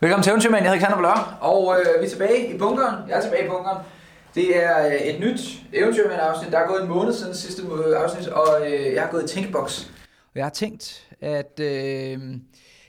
[0.00, 3.08] Velkommen til Eventyrmand, jeg hedder Alexander Blør, og øh, vi er tilbage i bunkeren.
[3.08, 3.84] Jeg er tilbage i bunkeren.
[4.34, 5.40] Det er øh, et nyt
[5.72, 6.52] Eventyrmand afsnit.
[6.52, 9.34] Der er gået en måned siden sidste øh, afsnit, og øh, jeg har gået i
[9.34, 9.92] tænkeboks.
[10.06, 12.18] Og jeg har tænkt, at øh,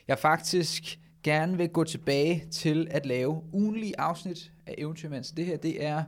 [0.08, 5.24] jeg faktisk gerne vil gå tilbage til at lave ugenlige afsnit af Eventyrmand.
[5.24, 6.02] Så det her, det er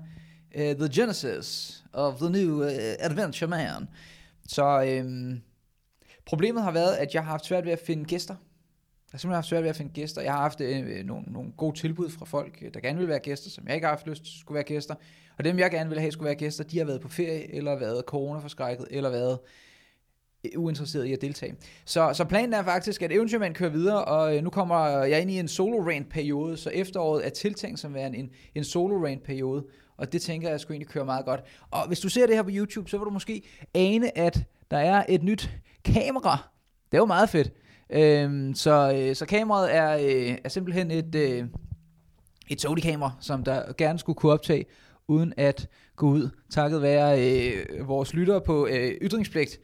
[0.54, 3.88] uh, The Genesis of the New uh, Adventure Man.
[4.48, 5.34] Så øh,
[6.26, 8.34] problemet har været, at jeg har haft svært ved at finde gæster
[9.12, 10.22] jeg har simpelthen haft svært ved at finde gæster.
[10.22, 13.08] Jeg har haft øh, øh nogle, nogle gode tilbud fra folk, øh, der gerne vil
[13.08, 14.94] være gæster, som jeg ikke har haft lyst til skulle være gæster.
[15.38, 17.78] Og dem, jeg gerne ville have skulle være gæster, de har været på ferie, eller
[17.78, 19.38] været coronaforskrækket, eller været
[20.44, 21.54] øh, uinteresseret i at deltage.
[21.84, 25.38] Så, så planen er faktisk, at Eventyrmand kører videre, og nu kommer jeg ind i
[25.38, 29.64] en solo rant periode, så efteråret er tiltænkt som være en, en solo rant periode,
[29.96, 31.40] og det tænker jeg, jeg skulle egentlig køre meget godt.
[31.70, 33.42] Og hvis du ser det her på YouTube, så vil du måske
[33.74, 35.50] ane, at der er et nyt
[35.84, 36.48] kamera.
[36.92, 37.52] Det er jo meget fedt.
[37.92, 41.44] Øhm, så, øh, så kameraet er, øh, er simpelthen et, øh,
[42.48, 44.64] et Sony-kamera, som der gerne skulle kunne optage,
[45.08, 49.60] uden at gå ud, takket være øh, vores lyttere på øh, Ytringspligt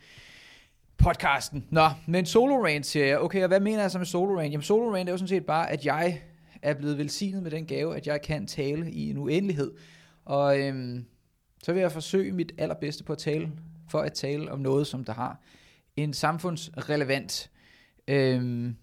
[0.99, 1.65] podcasten.
[1.71, 3.19] Nå, men solo rant siger jeg.
[3.19, 4.53] Okay, og hvad mener jeg så med solo rant?
[4.53, 6.23] Jamen solo rant er jo sådan set bare, at jeg
[6.63, 9.73] er blevet velsignet med den gave, at jeg kan tale i en uendelighed.
[10.25, 11.05] Og øhm,
[11.63, 13.51] så vil jeg forsøge mit allerbedste på at tale,
[13.91, 15.41] for at tale om noget, som der har
[15.97, 17.51] en samfundsrelevant
[18.09, 18.77] Øhm,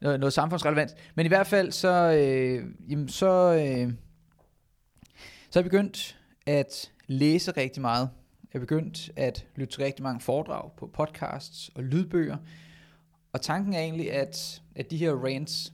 [0.00, 0.94] noget, noget samfundsrelevant.
[1.14, 3.92] Men i hvert fald, så, øh, jamen, så, øh,
[5.50, 8.10] så er jeg begyndt at læse rigtig meget.
[8.52, 12.36] Jeg er begyndt at lytte til rigtig mange foredrag på podcasts og lydbøger.
[13.32, 15.72] Og tanken er egentlig, at, at de her rants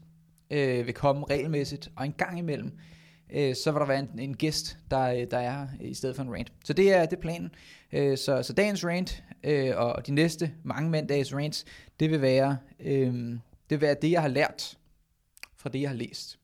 [0.49, 2.71] øh, vil komme regelmæssigt, og en gang imellem,
[3.33, 6.23] øh, så vil der være en, en gæst, der, øh, der er i stedet for
[6.23, 6.51] en rant.
[6.65, 7.51] Så det er, det er planen.
[7.91, 11.65] Øh, så, så dagens rant øh, og de næste mange mandags rants,
[11.99, 13.13] det vil være øh,
[13.69, 14.77] det vil være det, jeg har lært
[15.57, 16.39] fra det, jeg har læst.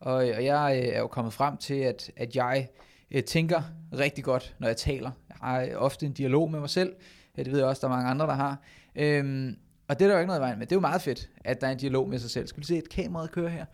[0.00, 2.68] Og, og jeg øh, er jo kommet frem til, at, at jeg
[3.10, 5.10] øh, tænker rigtig godt, når jeg taler.
[5.28, 6.94] Jeg har øh, ofte en dialog med mig selv.
[7.36, 8.62] Det ved jeg også, der er mange andre, der har.
[8.96, 9.52] Øh,
[9.88, 10.66] og det er der jo ikke noget i vejen med.
[10.66, 12.46] Det er jo meget fedt, at der er en dialog med sig selv.
[12.46, 13.64] Skal vi se et kamera køre her?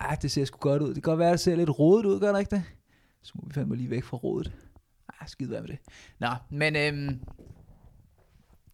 [0.00, 0.88] Ah, det ser sgu godt ud.
[0.88, 2.62] Det kan godt være, at det ser lidt rodet ud, gør det ikke det?
[3.22, 4.52] Så må vi fandme lige væk fra rodet.
[5.20, 5.78] Ah, skide være med det.
[6.18, 7.20] Nå, men øhm,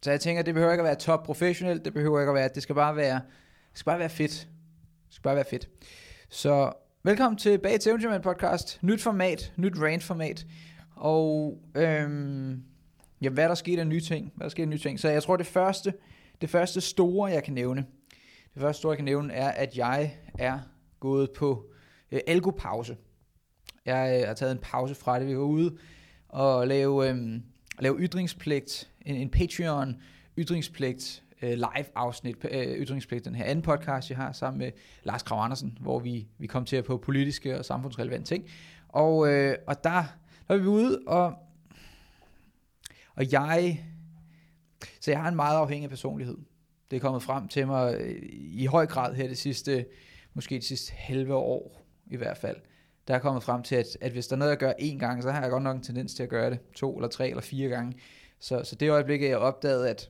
[0.01, 2.49] så jeg tænker, det behøver ikke at være top professionelt, det behøver ikke at være,
[2.55, 3.21] det skal bare være,
[3.71, 4.31] det skal bare være fedt.
[5.07, 5.69] Det skal bare være fedt.
[6.29, 6.71] Så
[7.03, 8.79] velkommen tilbage til Eventyrman Podcast.
[8.81, 10.45] Nyt format, nyt rant format.
[10.95, 12.63] Og øhm,
[13.21, 14.31] ja, hvad der skete af nye ting.
[14.35, 14.99] Hvad der skete af nye ting.
[14.99, 15.93] Så jeg tror, det første,
[16.41, 17.85] det første store, jeg kan nævne,
[18.53, 20.59] det første store, jeg kan nævne, er, at jeg er
[20.99, 21.71] gået på
[22.11, 22.97] øh, algopause.
[23.85, 25.27] Jeg øh, har taget en pause fra det.
[25.27, 25.77] Vi var ude
[26.29, 27.39] og lave, øh,
[27.81, 29.95] lave ytringspligt, en, en Patreon
[30.37, 34.71] ytringspligt øh, live afsnit, øh, ytringspligt, den her anden podcast, jeg har sammen med
[35.03, 38.49] Lars Krav Andersen, hvor vi, vi kom til at på politiske og samfundsrelevante ting.
[38.87, 40.03] Og, øh, og der,
[40.47, 41.33] der er vi ude, og,
[43.15, 43.85] og jeg,
[45.01, 46.37] så jeg har en meget afhængig personlighed.
[46.91, 49.85] Det er kommet frem til mig øh, i høj grad her det sidste,
[50.33, 52.57] måske det sidste halve år i hvert fald
[53.09, 55.23] der er kommet frem til, at, at hvis der er noget, jeg gør én gang,
[55.23, 57.41] så har jeg godt nok en tendens til at gøre det to eller tre eller
[57.41, 57.93] fire gange.
[58.39, 60.09] Så, så det øjeblik, jeg opdagede, at,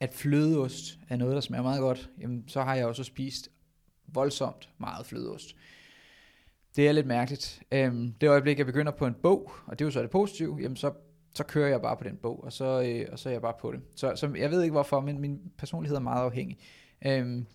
[0.00, 3.48] at flødeost er noget, der smager meget godt, jamen, så har jeg også spist
[4.06, 5.56] voldsomt meget flødeost.
[6.76, 7.62] Det er lidt mærkeligt.
[7.72, 10.58] Øhm, det øjeblik, jeg begynder på en bog, og det er jo så det positive,
[10.60, 10.92] jamen så,
[11.34, 13.54] så kører jeg bare på den bog, og så, øh, og så er jeg bare
[13.60, 13.80] på det.
[13.96, 16.58] Så, så jeg ved ikke hvorfor, men min personlighed er meget afhængig.
[17.06, 17.46] Øhm,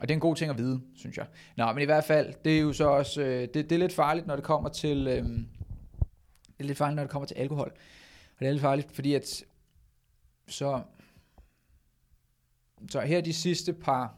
[0.00, 1.26] og det er en god ting at vide, synes jeg.
[1.56, 3.92] Nå, men i hvert fald, det er jo så også, øh, det, det er lidt
[3.92, 7.72] farligt, når det kommer til, øh, det er lidt farligt, når det kommer til alkohol.
[8.34, 9.44] Og det er lidt farligt, fordi at,
[10.48, 10.82] så,
[12.90, 14.14] så her de sidste par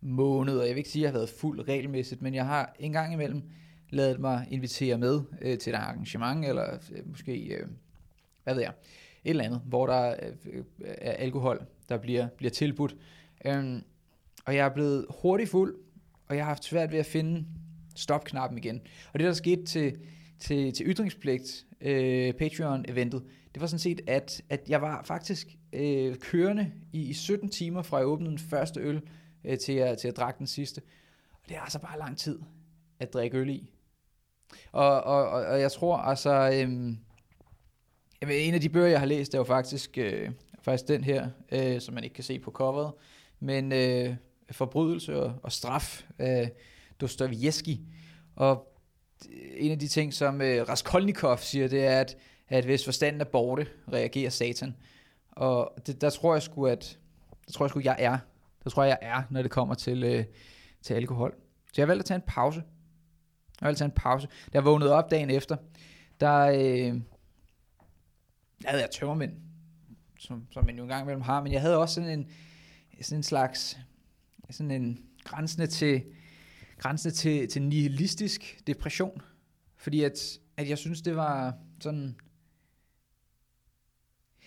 [0.00, 2.92] måneder, jeg vil ikke sige, at jeg har været fuld regelmæssigt, men jeg har en
[2.92, 3.42] gang imellem
[3.90, 7.68] lavet mig invitere med øh, til et arrangement, eller øh, måske, øh,
[8.44, 8.72] hvad ved jeg,
[9.24, 12.96] et eller andet, hvor der øh, øh er alkohol, der bliver, bliver tilbudt.
[13.44, 13.82] Øh,
[14.46, 15.76] og jeg er blevet hurtigt fuld,
[16.28, 17.46] og jeg har haft svært ved at finde
[17.96, 18.80] stopknappen igen.
[19.12, 19.98] Og det, der skete til,
[20.38, 23.22] til, til ytringspligt, øh, Patreon-eventet,
[23.54, 27.82] det var sådan set, at, at jeg var faktisk øh, kørende i, i 17 timer
[27.82, 29.00] fra jeg åbnede den første øl,
[29.44, 30.82] øh, til, jeg, til jeg drak den sidste.
[31.32, 32.38] Og det er altså bare lang tid
[33.00, 33.70] at drikke øl i.
[34.72, 36.68] Og, og, og, og jeg tror altså, øh,
[38.30, 40.30] en af de bøger, jeg har læst, er jo faktisk, øh,
[40.62, 42.92] faktisk den her, øh, som man ikke kan se på coveret,
[43.40, 44.16] men øh,
[44.50, 46.52] forbrydelse og, og straf af
[47.00, 47.78] Dostoyevsky.
[48.36, 48.76] Og
[49.56, 52.16] en af de ting, som øh, Raskolnikov siger, det er, at,
[52.48, 54.76] at hvis forstanden er borte, reagerer satan.
[55.30, 56.98] Og det, der tror jeg sgu, at
[57.46, 58.18] der tror jeg sgu, jeg er.
[58.64, 60.24] Der tror jeg, jeg er, når det kommer til, øh,
[60.82, 61.34] til alkohol.
[61.72, 62.62] Så jeg valgte at tage en pause.
[63.60, 64.26] Jeg valgte at tage en pause.
[64.26, 65.56] Da jeg vågnede op dagen efter,
[66.20, 67.00] der, øh,
[68.62, 69.32] der havde jeg tømmermænd,
[70.18, 72.30] som, som man jo engang imellem har, men jeg havde også sådan en,
[73.02, 73.78] sådan en slags,
[74.50, 76.02] sådan en grænsende til,
[76.78, 79.22] grænsende til, til nihilistisk depression.
[79.76, 82.16] Fordi at, at jeg synes, det var sådan...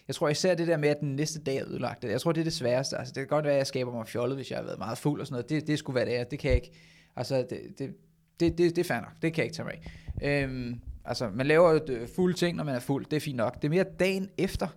[0.08, 2.04] Jeg tror især det der med, at den næste dag er ødelagt.
[2.04, 2.98] Jeg tror, det er det sværeste.
[2.98, 4.98] Altså, det kan godt være, at jeg skaber mig fjollet, hvis jeg har været meget
[4.98, 5.50] fuld og sådan noget.
[5.50, 6.24] Det, det skulle være det er.
[6.24, 6.72] Det kan jeg ikke.
[7.16, 7.96] Altså, det, det,
[8.40, 9.12] det, det, det er fair nok.
[9.22, 9.82] Det kan jeg ikke tage mig
[10.22, 10.44] af.
[10.44, 13.06] Øhm, altså, man laver jo øh, fulde ting, når man er fuld.
[13.06, 13.56] Det er fint nok.
[13.56, 14.68] Det er mere dagen efter,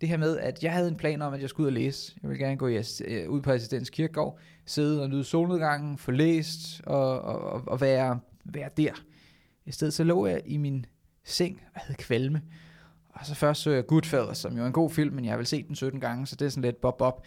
[0.00, 2.12] det her med, at jeg havde en plan om, at jeg skulle ud og læse.
[2.22, 6.10] Jeg ville gerne gå i, øh, ud på Assistens Kirkegård, sidde og nyde solnedgangen, få
[6.10, 8.92] læst og, og, og være, være der.
[9.66, 10.86] I stedet så lå jeg i min
[11.24, 12.42] seng og havde kvalme.
[13.08, 15.36] Og så først så jeg Goodfellas, som jo er en god film, men jeg har
[15.36, 17.26] vel set den 17 gange, så det er sådan lidt bob-bob.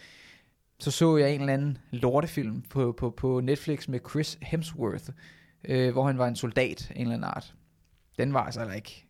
[0.78, 5.10] Så så jeg en eller anden lortefilm på, på, på Netflix med Chris Hemsworth,
[5.64, 7.54] øh, hvor han var en soldat af en eller anden art.
[8.18, 9.06] Den var altså ikke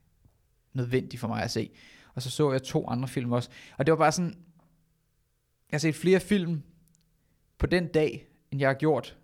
[0.73, 1.71] nødvendig for mig at se.
[2.21, 3.51] Og så så jeg to andre film også.
[3.79, 4.35] Og det var bare sådan,
[5.71, 6.63] jeg har set flere film
[7.59, 9.17] på den dag, end jeg har gjort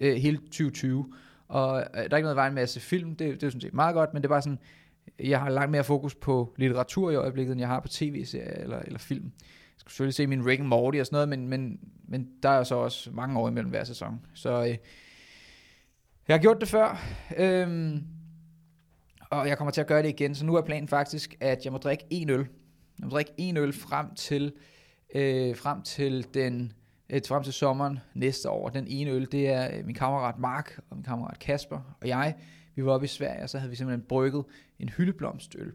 [0.00, 1.12] øh, hele 2020.
[1.48, 3.60] Og øh, der er ikke noget vej med at se film, det, det er sådan
[3.60, 4.58] set meget godt, men det er bare sådan,
[5.18, 8.78] jeg har langt mere fokus på litteratur i øjeblikket, end jeg har på tv-serier eller,
[8.78, 9.24] eller film.
[9.24, 12.48] Jeg skal selvfølgelig se min Rick and Morty og sådan noget, men, men, men der
[12.48, 14.26] er så også mange år imellem hver sæson.
[14.34, 14.76] Så øh,
[16.28, 17.02] jeg har gjort det før,
[17.36, 17.96] Øh,
[19.32, 20.34] og jeg kommer til at gøre det igen.
[20.34, 22.46] Så nu er planen faktisk, at jeg må drikke en øl.
[22.98, 24.52] Jeg må drikke en øl frem til,
[25.14, 26.72] øh, frem til den
[27.10, 28.68] øh, frem til sommeren næste år.
[28.68, 32.34] Den ene øl, det er øh, min kammerat Mark og min kammerat Kasper og jeg.
[32.74, 34.44] Vi var oppe i Sverige, og så havde vi simpelthen brygget
[34.78, 35.72] en hyldeblomstøl.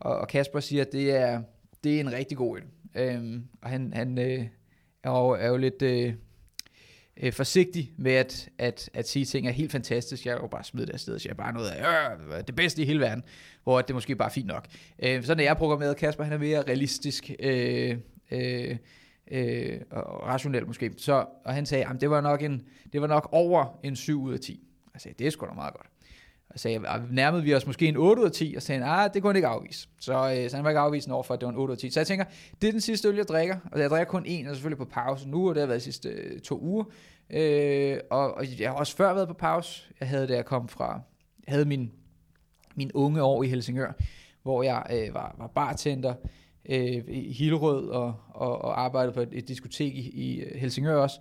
[0.00, 1.42] Og, og Kasper siger, at det er,
[1.84, 2.64] det er en rigtig god øl.
[2.94, 4.46] Øhm, og han, han øh,
[5.02, 6.14] er, jo, er jo lidt øh,
[7.20, 10.26] øh, forsigtig med at, at, at sige ting er helt fantastisk.
[10.26, 12.54] Jeg er jo bare smidt det afsted jeg er bare noget af øh, øh, det
[12.54, 13.24] bedste i hele verden,
[13.64, 14.66] hvor det måske bare er fint nok.
[15.02, 15.96] Øh, sådan er jeg programmeret.
[15.96, 17.30] Kasper han er mere realistisk.
[17.40, 17.96] Øh,
[18.30, 18.76] øh,
[19.30, 20.92] øh, og rationel måske.
[20.96, 22.62] Så, og han sagde, at det var nok en,
[22.92, 24.66] det var nok over en 7 ud af 10.
[24.94, 25.89] Jeg sagde, det er sgu da meget godt.
[26.50, 29.10] Og sagde, ah, nærmede vi os måske en 8 ud af 10, og sagde, ah,
[29.14, 29.88] det kunne han ikke afvise.
[30.00, 31.76] Så, øh, så han var ikke afvisen over for, at det var en 8 ud
[31.76, 31.90] af 10.
[31.90, 32.24] Så jeg tænker,
[32.62, 34.84] det er den sidste øl, jeg drikker, og jeg drikker kun en, og selvfølgelig på
[34.84, 36.84] pause nu, og det har været de sidste øh, to uger.
[37.30, 39.82] Øh, og, og, jeg har også før været på pause.
[40.00, 41.00] Jeg havde, da jeg kom fra,
[41.46, 41.92] jeg havde min,
[42.74, 43.92] min unge år i Helsingør,
[44.42, 46.14] hvor jeg øh, var, var bartender,
[46.68, 50.96] øh, i Hillerød og, og, og arbejdede på et, et diskotek i, i øh, Helsingør
[50.96, 51.20] også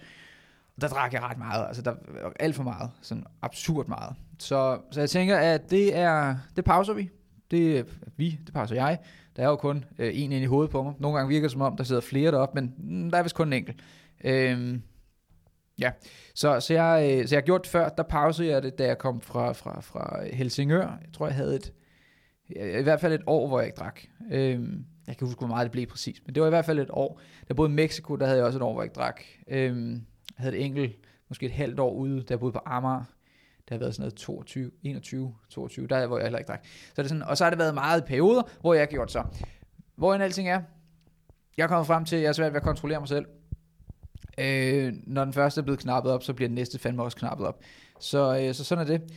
[0.81, 4.16] der drak jeg ret meget, altså der var alt for meget, sådan absurd meget.
[4.40, 7.10] Så, så jeg tænker, at det er, det pauser vi.
[7.52, 7.86] Det
[8.18, 9.00] vi, det pauser jeg.
[9.36, 10.94] Der er jo kun øh, en ind i hovedet på mig.
[11.00, 13.36] Nogle gange virker det som om, der sidder flere deroppe, men mm, der er vist
[13.36, 13.80] kun en enkelt.
[14.24, 14.81] Øhm,
[15.80, 15.92] ja,
[16.36, 18.86] så, så, jeg, øh, så jeg har gjort det før, der pausede jeg det, da
[18.86, 20.82] jeg kom fra, fra, fra Helsingør.
[20.82, 21.74] Jeg tror, jeg havde et,
[22.50, 24.02] i hvert fald et år, hvor jeg ikke drak.
[24.32, 26.80] Øhm, jeg kan huske, hvor meget det blev præcis, men det var i hvert fald
[26.80, 27.22] et år.
[27.48, 29.22] Der boede i Mexico, der havde jeg også et år, hvor jeg ikke drak.
[29.48, 30.02] Øhm,
[30.38, 30.96] jeg havde et enkelt,
[31.30, 33.04] måske et halvt år ude, da jeg boede på Amager.
[33.60, 36.66] Det har været sådan noget 22, 21, 22, der hvor jeg heller ikke drak.
[36.66, 39.12] Så det er sådan, og så har det været meget perioder, hvor jeg har gjort
[39.12, 39.24] så.
[39.96, 40.62] Hvor en alting er,
[41.58, 43.26] jeg er kommet frem til, at jeg er svært ved at kontrollere mig selv.
[44.38, 47.48] Øh, når den første er blevet knappet op, så bliver den næste fandme også knappet
[47.48, 47.62] op.
[48.00, 49.12] Så, øh, så sådan er det.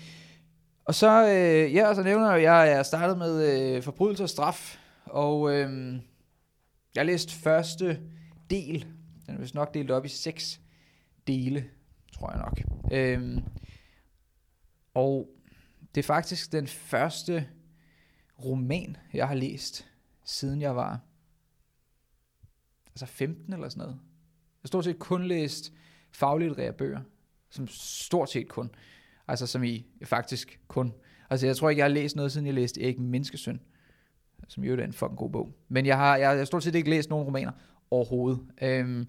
[0.85, 4.29] Og så, øh, ja, så nævner jeg, at jeg er startet med øh, forbrydelse og
[4.29, 5.97] straf og øh,
[6.95, 8.01] jeg læste første
[8.51, 8.87] del.
[9.27, 10.61] Den er vist nok delt op i seks
[11.27, 11.71] dele,
[12.13, 12.61] tror jeg nok.
[12.93, 13.45] Øhm,
[14.95, 15.29] og
[15.95, 17.49] det er faktisk den første
[18.45, 19.89] roman, jeg har læst,
[20.25, 21.01] siden jeg var
[22.89, 23.95] altså 15 eller sådan noget.
[23.95, 25.73] Jeg har stort set kun læst
[26.11, 27.01] faglitterære bøger,
[27.51, 28.71] som stort set kun,
[29.29, 30.93] altså som i faktisk kun.
[31.31, 33.61] Altså jeg tror ikke, jeg har læst noget, siden jeg læste Erik Menneskesøn
[34.49, 35.55] som jo er en fucking god bog.
[35.69, 37.53] Men jeg har, jeg har stort set ikke læst nogen romaner
[37.91, 38.41] overhovedet.
[38.63, 39.07] Øhm,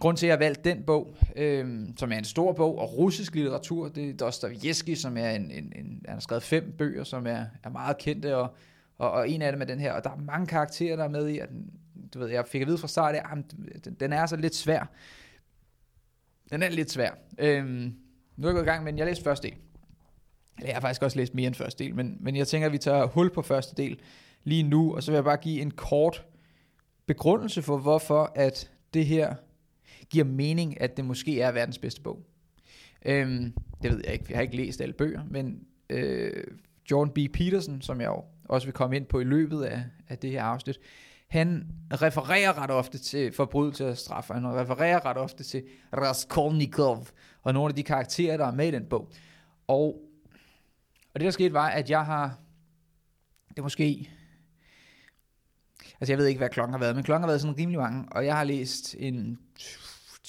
[0.00, 2.98] Grunden til, at jeg har valgt den bog, øh, som er en stor bog, og
[2.98, 7.04] russisk litteratur, det er Dostoyevsky, som er en, en, en, han har skrevet fem bøger,
[7.04, 8.54] som er, er meget kendte, og,
[8.98, 11.08] og, og en af dem er den her, og der er mange karakterer, der er
[11.08, 11.48] med i, at
[12.14, 13.24] du ved, jeg fik at vide fra start, at
[13.84, 14.90] den, den er altså lidt svær.
[16.50, 17.10] Den er lidt svær.
[17.38, 19.56] Øh, nu er jeg gået i gang men jeg læste første del.
[20.56, 22.72] Eller Jeg har faktisk også læst mere end første del, men, men jeg tænker, at
[22.72, 24.00] vi tager hul på første del
[24.44, 26.24] lige nu, og så vil jeg bare give en kort
[27.06, 29.34] begrundelse for, hvorfor at det her
[30.10, 32.26] giver mening, at det måske er verdens bedste bog.
[33.04, 36.44] Øhm, det ved jeg ikke, jeg har ikke læst alle bøger, men øh,
[36.90, 37.18] John B.
[37.32, 38.10] Peterson, som jeg
[38.44, 40.78] også vil komme ind på i løbet af, af det her afsnit,
[41.28, 45.62] han refererer ret ofte til forbrydelse og straf, han refererer ret ofte til
[45.96, 47.06] Raskolnikov,
[47.42, 49.12] og nogle af de karakterer, der er med i den bog.
[49.66, 50.00] Og,
[51.14, 52.38] og det, der skete, var, at jeg har,
[53.48, 54.10] det er måske,
[56.00, 58.04] altså jeg ved ikke, hvad klokken har været, men klokken har været sådan rimelig mange,
[58.10, 59.38] og jeg har læst en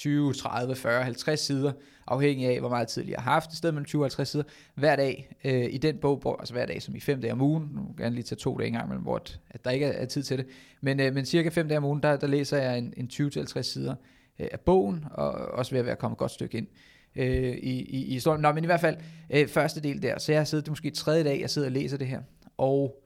[0.06, 1.72] 20, 30, 40, 50 sider,
[2.08, 4.44] afhængig af, hvor meget tid jeg har haft, i stedet mellem 20 og 50 sider,
[4.76, 7.42] hver dag øh, i den bog, hvor, altså hver dag, som i fem dage om
[7.42, 9.92] ugen, nu kan jeg lige tage to dage engang, men hvor at der ikke er,
[9.92, 10.48] er tid til det,
[10.82, 13.62] men, øh, men cirka fem dage om ugen, der, der læser jeg en, en 20-50
[13.62, 13.96] sider
[14.40, 16.68] øh, af bogen, og også ved at være kommet et godt stykke ind
[17.16, 18.42] øh, i, i, i historien.
[18.42, 18.98] Nå, men i hvert fald,
[19.30, 21.68] øh, første del der, så jeg har siddet, det er måske tredje dag, jeg sidder
[21.68, 22.22] og læser det her,
[22.58, 23.02] og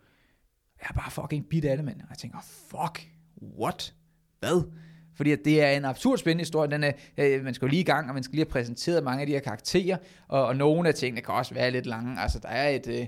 [0.82, 2.02] jeg er bare fucking bit af det, mand.
[2.02, 2.38] Og jeg tænker,
[2.70, 3.08] fuck,
[3.60, 3.94] what?
[4.40, 4.64] Hvad?
[5.20, 6.72] Fordi at det er en absurd spændende historie.
[6.72, 9.04] Den er, øh, man skal jo lige i gang, og man skal lige have præsenteret
[9.04, 9.98] mange af de her karakterer,
[10.28, 12.22] og, og nogle af tingene kan også være lidt lange.
[12.22, 12.88] Altså, der er et...
[12.88, 13.08] Øh,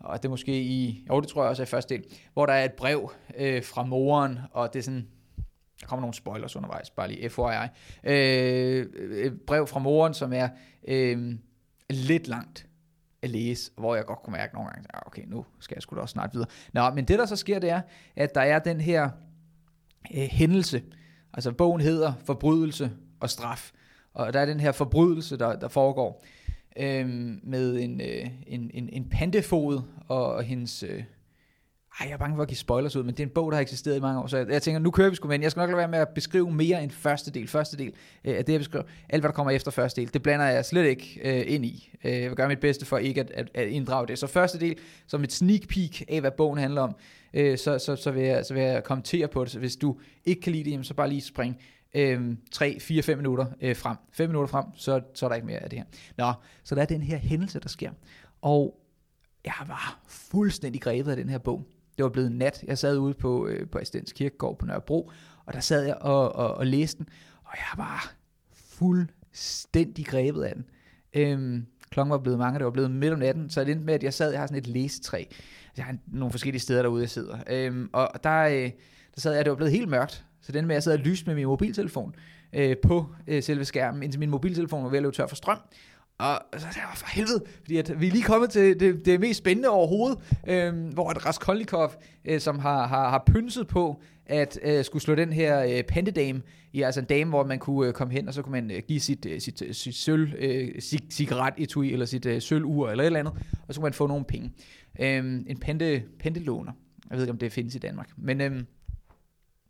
[0.00, 2.46] og det er måske i, jo det tror jeg også er i første del, hvor
[2.46, 5.06] der er et brev øh, fra moren, og det er sådan,
[5.80, 7.68] der kommer nogle spoilers undervejs, bare lige FYI.
[8.04, 10.48] Øh, et brev fra moren, som er
[10.88, 11.34] øh,
[11.90, 12.66] lidt langt
[13.22, 15.96] at læse, hvor jeg godt kunne mærke nogle gange, ah, okay, nu skal jeg sgu
[15.96, 16.48] da også snart videre.
[16.72, 17.80] Nå, men det der så sker, det er,
[18.16, 19.10] at der er den her
[20.14, 20.82] øh, hændelse,
[21.34, 23.72] Altså bogen hedder Forbrydelse og straf.
[24.14, 26.24] Og der er den her forbrydelse, der, der foregår
[26.80, 27.08] øh,
[27.42, 30.82] med en, øh, en, en, en pandefod og, og hendes...
[30.82, 31.02] Øh,
[32.00, 33.56] ej, jeg er bange for at give spoilers ud, men det er en bog, der
[33.56, 35.50] har eksisteret i mange år, så jeg, jeg tænker, nu kører vi sgu med Jeg
[35.50, 37.48] skal nok lade være med at beskrive mere end første del.
[37.48, 37.92] Første del
[38.24, 38.84] øh, af det, jeg beskriver.
[39.08, 41.90] Alt, hvad der kommer efter første del, det blander jeg slet ikke øh, ind i.
[42.04, 44.18] Øh, jeg vil gøre mit bedste for ikke at, at, at inddrage det.
[44.18, 46.96] Så første del, som et sneak peek af, hvad bogen handler om,
[47.34, 49.52] øh, så, så, så, vil jeg, så vil jeg kommentere på det.
[49.52, 51.60] Så hvis du ikke kan lide det, jamen, så bare lige spring
[51.94, 53.96] øh, 3, 4, 5 minutter øh, frem.
[54.12, 55.86] 5 minutter frem, så, så er der ikke mere af det her.
[56.18, 56.32] Nå,
[56.64, 57.90] så der er den her hændelse, der sker.
[58.42, 58.78] Og
[59.44, 61.66] jeg var fuldstændig grebet af den her bog.
[61.96, 62.64] Det var blevet nat.
[62.66, 65.10] Jeg sad ude på, øh, på Assistens Kirkegård på Nørrebro,
[65.46, 67.08] og der sad jeg og, og, og læste den,
[67.44, 68.14] og jeg var
[68.52, 70.64] fuldstændig grebet af den.
[71.14, 73.94] Øhm, klokken var blevet mange, det var blevet midt om natten, så det endte med,
[73.94, 75.24] at jeg sad, jeg har sådan et læsetræ,
[75.76, 77.38] jeg har nogle forskellige steder derude, jeg sidder.
[77.50, 78.70] Øhm, og der, øh,
[79.14, 80.98] der sad jeg, det var blevet helt mørkt, så den med, at jeg sad og
[80.98, 82.14] lyste med min mobiltelefon
[82.52, 85.58] øh, på øh, selve skærmen, indtil min mobiltelefon var ved at løbe tør for strøm.
[86.18, 89.20] Og så sagde jeg, for helvede, fordi at vi er lige kommet til det, det
[89.20, 91.92] mest spændende overhovedet, øh, hvor at Raskolnikov,
[92.24, 96.42] øh, som har, har, har pynset på at øh, skulle slå den her øh, pentedame,
[96.72, 98.82] i altså en dame, hvor man kunne øh, komme hen, og så kunne man øh,
[98.88, 103.04] give sit, øh, sit, øh, sit sølv, øh, cigaret etui, eller sit øh, sølvur, eller
[103.04, 103.34] et eller andet,
[103.68, 104.52] og så kunne man få nogle penge.
[105.00, 106.72] Øh, en pente, pentelåner.
[107.10, 108.10] Jeg ved ikke, om det findes i Danmark.
[108.16, 108.50] Men øh,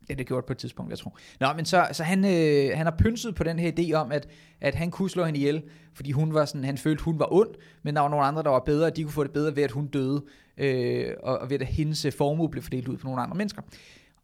[0.01, 1.17] det er det gjort på et tidspunkt, jeg tror.
[1.39, 4.27] Nå, men så, så han, øh, han har pynset på den her idé om, at,
[4.61, 7.49] at han kunne slå hende ihjel, fordi hun var sådan, han følte, hun var ond,
[7.83, 9.63] men der var nogle andre, der var bedre, og de kunne få det bedre ved,
[9.63, 10.23] at hun døde,
[10.57, 13.61] øh, og, og ved, at hendes formue blev fordelt ud på nogle andre mennesker.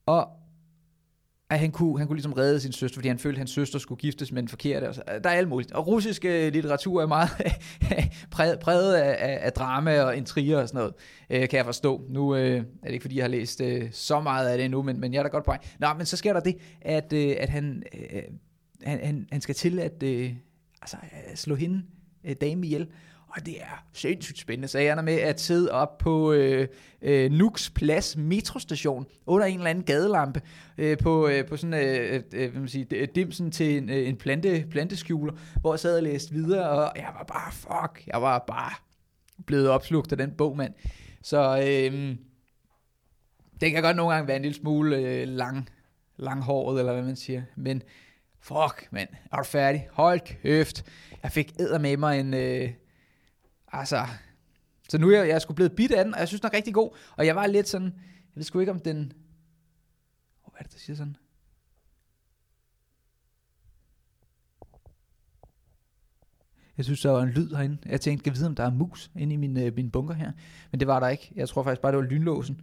[0.09, 0.29] Og
[1.49, 3.79] at han kunne, han kunne ligesom redde sin søster, fordi han følte, at hans søster
[3.79, 4.89] skulle giftes med en forkerte.
[4.89, 5.71] Og så, øh, der er alt muligt.
[5.71, 7.29] Og russisk øh, litteratur er meget
[8.61, 10.93] præget af, af, af drama og intriger og sådan noget,
[11.29, 12.01] øh, kan jeg forstå.
[12.09, 14.81] Nu øh, er det ikke, fordi jeg har læst øh, så meget af det endnu,
[14.81, 15.59] men, men jeg er da godt på vej.
[15.79, 18.21] Nå, men så sker der det, at, øh, at han, øh,
[18.83, 20.33] han, han, han skal til at øh,
[20.81, 21.83] altså, øh, slå hende,
[22.23, 22.87] øh, dame ihjel.
[23.29, 24.67] Og det er sindssygt spændende.
[24.67, 26.67] Så jeg ender med at sidde op på øh,
[27.01, 30.41] øh, Nux Plads metrostation under en eller anden gadelampe
[30.77, 34.07] øh, på, øh, på sådan øh, øh, øh hvad man siger, dimsen til en, øh,
[34.07, 38.21] en plante, planteskjuler, hvor jeg sad og læste videre, og jeg var bare, fuck, jeg
[38.21, 38.74] var bare
[39.45, 40.74] blevet opslugt af den bog, mand.
[41.21, 42.15] Så øh,
[43.62, 45.69] det kan godt nogle gange være en lille smule øh, lang,
[46.17, 47.83] langhåret, eller hvad man siger, men
[48.41, 49.88] fuck, mand, er du færdig?
[49.91, 50.86] Hold kæft.
[51.24, 52.33] Jeg fik æder med mig en...
[52.33, 52.69] Øh,
[53.71, 54.05] Altså,
[54.89, 56.49] så nu er jeg, jeg er sgu blevet bit af den, og jeg synes, den
[56.53, 56.89] er rigtig god.
[57.17, 59.13] Og jeg var lidt sådan, jeg ved sgu ikke, om den...
[60.43, 61.15] Oh, hvad er det, der siger sådan?
[66.77, 67.77] Jeg synes, der var en lyd herinde.
[67.85, 70.31] Jeg tænkte, kan vide, om der er mus inde i min, øh, min bunker her.
[70.71, 71.31] Men det var der ikke.
[71.35, 72.61] Jeg tror faktisk bare, det var lynlåsen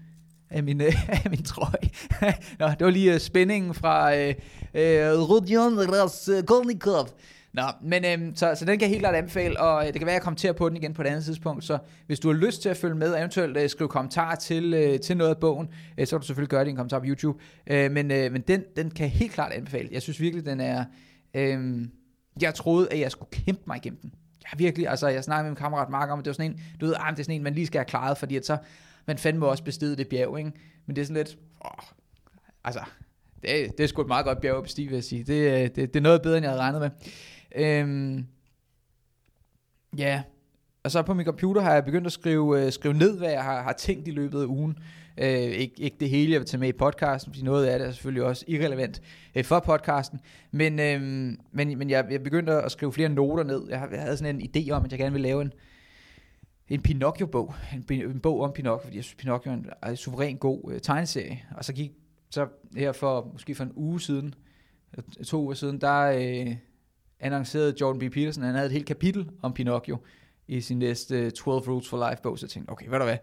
[0.51, 1.91] af min, øh, af min trøje.
[2.59, 4.35] Nå, det var lige øh, spændingen fra øh,
[4.75, 7.09] øh, Rodion Raskolnikov.
[7.57, 10.07] Nå, men øhm, så, så den kan jeg helt klart anbefale, og øh, det kan
[10.07, 12.21] være, at jeg kommer til at på den igen på et andet tidspunkt, så hvis
[12.21, 15.31] du har lyst til at følge med, eventuelt øh, skrive kommentarer til, øh, til noget
[15.31, 17.91] af bogen, øh, så kan du selvfølgelig gøre det i en kommentar på YouTube, øh,
[17.91, 19.89] men, øh, men den, den kan jeg helt klart anbefale.
[19.93, 20.85] Jeg synes virkelig, den er...
[21.35, 21.89] Øh,
[22.41, 24.13] jeg troede, at jeg skulle kæmpe mig igennem den.
[24.53, 26.61] Jeg virkelig, altså jeg snakkede med min kammerat Mark om, at det var sådan en,
[26.81, 28.57] du ved, ah, det er sådan en, man lige skal have klaret, fordi at så,
[29.07, 30.53] man fandme også bestedet det bjerg, ikke?
[30.87, 31.85] Men det er sådan lidt, åh,
[32.65, 32.81] altså,
[33.43, 35.25] det, det er sgu et meget godt bjerg at bestige, vil jeg sige.
[35.25, 36.91] Det, øh, det, det er noget bedre, end jeg havde regnet med.
[37.55, 38.27] Øhm,
[39.99, 40.23] ja,
[40.85, 43.43] og så på min computer har jeg begyndt at skrive, øh, skrive ned, hvad jeg
[43.45, 44.79] har, har tænkt i løbet af ugen.
[45.19, 47.89] Øh, ikke, ikke det hele, jeg vil tage med i podcasten, fordi noget af det
[47.89, 49.03] er selvfølgelig også irrelevant
[49.35, 50.21] øh, for podcasten.
[50.51, 51.01] Men, øh,
[51.53, 53.63] men, men jeg, jeg begyndte at skrive flere noter ned.
[53.69, 55.53] Jeg, jeg havde sådan en idé om, at jeg gerne ville lave en,
[56.69, 57.55] en Pinocchio-bog.
[57.91, 60.73] En, en bog om Pinocchio, fordi jeg synes, Pinocchio er en, er en suveræn god
[60.73, 61.45] øh, tegneserie.
[61.57, 61.93] Og så gik
[62.31, 64.35] så her for måske for en uge siden,
[65.25, 66.57] to uger siden, der øh,
[67.21, 68.13] annoncerede Jordan B.
[68.13, 69.99] Peterson, han havde et helt kapitel om Pinocchio
[70.49, 73.05] i sin næste øh, 12 Rules for Life bog, så jeg tænkte, okay, hvad der
[73.05, 73.19] hvad,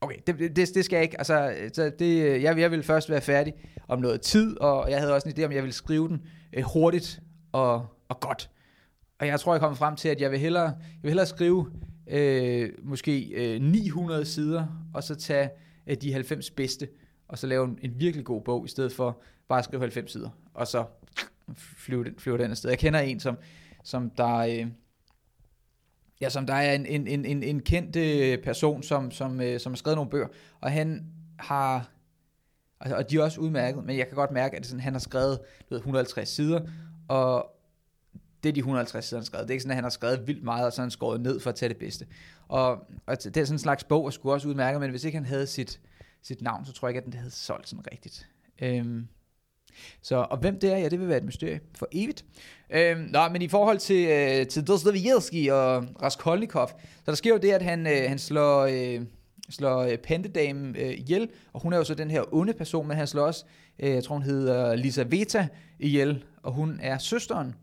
[0.00, 3.10] okay, det, det, det skal jeg ikke, altså, så det, øh, jeg, jeg ville først
[3.10, 3.54] være færdig
[3.88, 6.62] om noget tid, og jeg havde også en idé om, jeg ville skrive den øh,
[6.62, 7.20] hurtigt
[7.52, 8.50] og, og godt.
[9.18, 11.70] Og jeg tror, jeg kommer frem til, at jeg vil hellere, jeg vil hellere skrive
[12.10, 15.50] øh, måske øh, 900 sider, og så tage
[15.86, 16.88] øh, de 90 bedste,
[17.28, 20.12] og så lave en, en virkelig god bog, i stedet for bare at skrive 90
[20.12, 20.84] sider, og så
[21.56, 22.70] flyve den, et den sted.
[22.70, 23.38] Jeg kender en, som,
[23.84, 24.36] som der...
[24.36, 24.66] Øh,
[26.20, 29.60] Ja, som der er en, en, en, en, en kendt øh, person, som, som, øh,
[29.60, 30.28] som har skrevet nogle bøger,
[30.60, 31.06] og han
[31.38, 31.90] har,
[32.80, 34.92] altså, og de er også udmærket, men jeg kan godt mærke, at det sådan, han
[34.92, 36.60] har skrevet du ved, 150 sider,
[37.08, 37.46] og
[38.42, 39.48] det er de 150 sider, han har skrevet.
[39.48, 41.20] Det er ikke sådan, at han har skrevet vildt meget, og så har han skåret
[41.20, 42.06] ned for at tage det bedste.
[42.48, 42.70] Og,
[43.06, 45.26] og det er sådan en slags bog, og skulle også udmærket, men hvis ikke han
[45.26, 45.80] havde sit,
[46.22, 48.28] sit navn, så tror jeg ikke, at den havde solgt sådan rigtigt.
[48.62, 49.08] Øhm,
[50.02, 52.24] så, og hvem det er, ja, det vil være et mysterie for evigt.
[52.70, 57.38] Øhm, nå, men i forhold til, øh, til Dostoyevsky og Raskolnikov, så der sker jo
[57.38, 59.00] det, at han, øh, han slår, øh,
[59.50, 62.96] slår øh, Pentedamen øh, ihjel, og hun er jo så den her onde person, men
[62.96, 63.44] han slår også,
[63.78, 65.48] øh, jeg tror hun hedder Lisa Veta
[65.78, 67.54] ihjel, og hun er søsteren,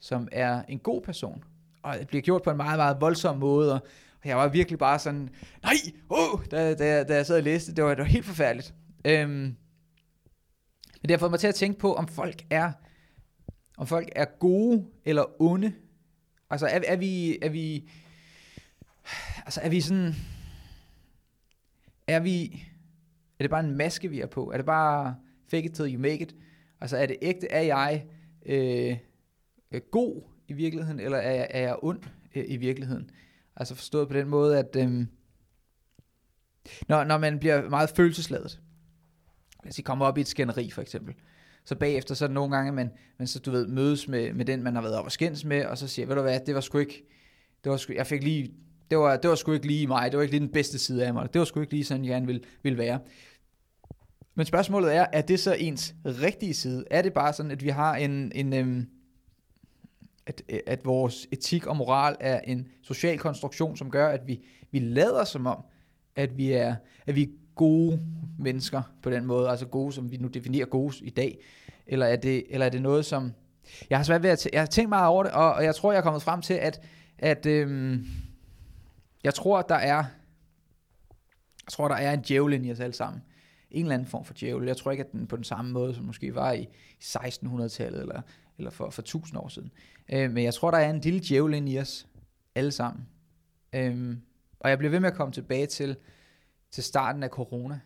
[0.00, 1.44] som er en god person.
[1.82, 3.80] Og det bliver gjort på en meget, meget voldsom måde, og
[4.24, 5.28] jeg var virkelig bare sådan,
[5.62, 5.74] nej,
[6.08, 8.74] oh, da, da, da jeg sad og læste, det var, det var helt forfærdeligt.
[9.04, 9.56] Øhm,
[11.04, 12.72] men det har fået mig til at tænke på, om folk er,
[13.76, 15.72] om folk er gode eller onde.
[16.50, 17.90] Altså er, er vi, er vi,
[19.44, 20.14] altså er vi sådan,
[22.06, 22.64] er vi,
[23.38, 24.50] er det bare en maske, vi er på?
[24.52, 25.16] Er det bare
[25.48, 26.36] fake it till you make it?
[26.80, 28.06] Altså er det ægte, er jeg
[28.46, 28.96] øh,
[29.70, 32.02] øh god i virkeligheden, eller er jeg, er jeg ond
[32.34, 33.10] øh, i virkeligheden?
[33.56, 35.06] Altså forstået på den måde, at øh,
[36.88, 38.60] når, når man bliver meget følelsesladet,
[39.64, 41.14] lad os sige, kommer op i et skænderi for eksempel,
[41.64, 44.44] så bagefter så er det nogle gange, man, man så, du ved, mødes med, med
[44.44, 46.54] den, man har været op og skændes med, og så siger, ved du hvad, det
[46.54, 47.04] var sgu ikke,
[47.64, 48.54] det var sgu, jeg fik lige,
[48.90, 51.06] det var, det var sgu ikke lige mig, det var ikke lige den bedste side
[51.06, 53.00] af mig, det var sgu ikke lige sådan, jeg gerne ville, ville være.
[54.34, 56.84] Men spørgsmålet er, er det så ens rigtige side?
[56.90, 58.86] Er det bare sådan, at vi har en, en øhm,
[60.26, 64.78] at, at vores etik og moral er en social konstruktion, som gør, at vi, vi
[64.78, 65.64] lader som om,
[66.16, 68.00] at vi er, at vi er gode
[68.38, 71.38] mennesker på den måde, altså gode, som vi nu definerer gode i dag,
[71.86, 73.32] eller er det, eller er det noget, som...
[73.90, 75.92] Jeg har svært ved at jeg har tænkt meget over det, og, og jeg tror,
[75.92, 76.80] jeg er kommet frem til, at,
[77.18, 78.06] at øhm,
[79.24, 80.04] jeg tror, der er
[81.64, 83.22] jeg tror, der er en djævel i os alle sammen.
[83.70, 84.66] En eller anden form for djævel.
[84.66, 86.68] Jeg tror ikke, at den på den samme måde, som måske var i
[87.04, 88.20] 1600-tallet, eller,
[88.58, 89.70] eller for, for 1000 år siden.
[90.12, 92.06] Øh, men jeg tror, der er en lille djævel i os
[92.54, 93.06] alle sammen.
[93.72, 94.16] Øh,
[94.60, 95.96] og jeg bliver ved med at komme tilbage til,
[96.74, 97.80] til starten af corona.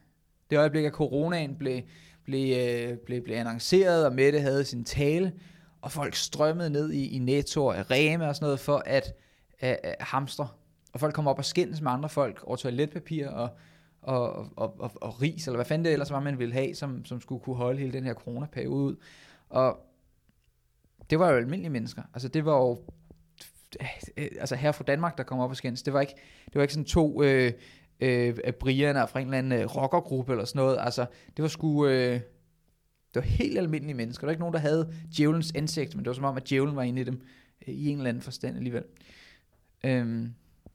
[0.51, 1.83] Det øjeblik, at coronaen blev,
[2.25, 5.33] blev, øh, blev, blev annonceret, og Mette havde sin tale,
[5.83, 9.15] og folk strømmede ned i, i Netto og Rema og sådan noget for at
[9.59, 10.49] at, at hamstre.
[10.93, 13.49] Og folk kom op og skændes med andre folk over toiletpapir og,
[14.03, 17.05] og, og, og, og ris, eller hvad fanden det ellers var, man ville have, som,
[17.05, 18.97] som skulle kunne holde hele den her coronaperiode ud.
[19.49, 19.79] Og
[21.11, 22.03] det var jo almindelige mennesker.
[22.15, 22.79] Altså det var jo
[24.17, 25.83] altså her fra Danmark, der kom op og skændes.
[25.83, 27.53] Det var ikke, det var ikke sådan to øh,
[28.01, 30.77] øh, Brian fra en eller anden øh, rockergruppe eller sådan noget.
[30.81, 31.07] Altså,
[31.37, 31.87] det var sgu...
[31.87, 32.21] Øh,
[33.15, 34.21] det var helt almindelige mennesker.
[34.21, 36.77] Der var ikke nogen, der havde djævelens ansigt, men det var som om, at djævlen
[36.77, 37.21] var inde i dem
[37.69, 38.85] øh, i en eller anden forstand alligevel.
[39.85, 40.35] Øhm,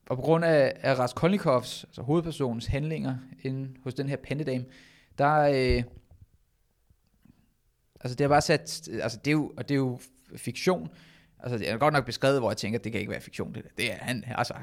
[0.09, 4.65] og på grund af, af Raskolnikovs, altså hovedpersonens handlinger inde hos den her pandedame,
[5.17, 5.83] der øh,
[7.99, 9.99] altså det har bare sat, altså det er jo, og det er jo
[10.35, 10.89] fiktion,
[11.39, 13.53] altså det er godt nok beskrevet, hvor jeg tænker, at det kan ikke være fiktion,
[13.53, 13.69] det der.
[13.77, 14.53] Det er han, altså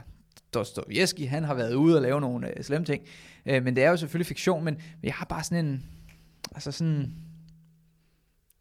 [0.54, 3.02] Dostoyevsky, han har været ude og lave nogle øh, slemme ting.
[3.46, 5.84] Øh, men det er jo selvfølgelig fiktion, men, jeg har bare sådan en,
[6.54, 7.14] altså sådan,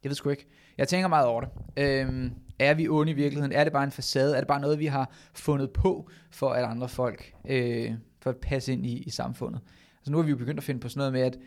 [0.04, 0.48] jeg ved sgu ikke.
[0.78, 1.50] Jeg tænker meget over det.
[1.78, 3.52] Øh, er vi onde i virkeligheden?
[3.52, 4.36] Er det bare en facade?
[4.36, 8.38] Er det bare noget, vi har fundet på, for at andre folk, øh, for at
[8.38, 9.62] passe ind i, i samfundet?
[9.98, 11.38] Altså nu har vi jo begyndt at finde på sådan noget med, at,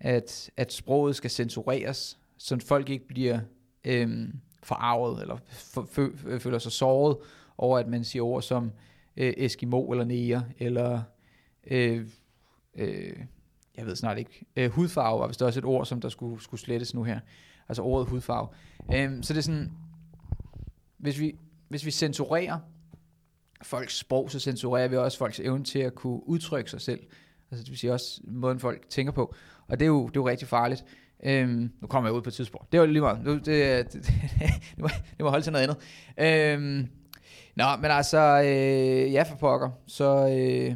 [0.00, 3.40] at, at sproget skal censureres, så folk ikke bliver
[3.84, 4.28] øh,
[4.62, 5.36] forarvet, eller
[6.38, 7.16] føler sig såret
[7.58, 8.72] over, at man siger ord som
[9.16, 11.02] øh, Eskimo eller Neger, eller
[11.66, 12.06] øh,
[12.74, 13.16] øh,
[13.76, 16.60] jeg ved snart ikke, øh, hudfarve var vist også et ord, som der skulle, skulle
[16.60, 17.20] slettes nu her.
[17.68, 18.48] Altså ordet hudfarve.
[18.94, 19.72] Øh, så det er sådan,
[20.98, 21.34] hvis vi,
[21.68, 22.58] hvis vi censurerer
[23.62, 27.00] folks sprog, så censurerer vi også folks evne til at kunne udtrykke sig selv.
[27.50, 29.34] Altså det vil sige også måden folk tænker på.
[29.68, 30.84] Og det er jo, det er jo rigtig farligt.
[31.24, 32.72] Øhm, nu kommer jeg ud på et tidspunkt.
[32.72, 33.24] Det var lige meget.
[33.24, 34.04] Nu, det, det, det,
[34.74, 35.78] det, må, det må holde til noget andet.
[36.18, 36.88] Øhm,
[37.56, 39.70] nå, men altså, øh, ja for pokker.
[39.86, 40.74] Så, øh,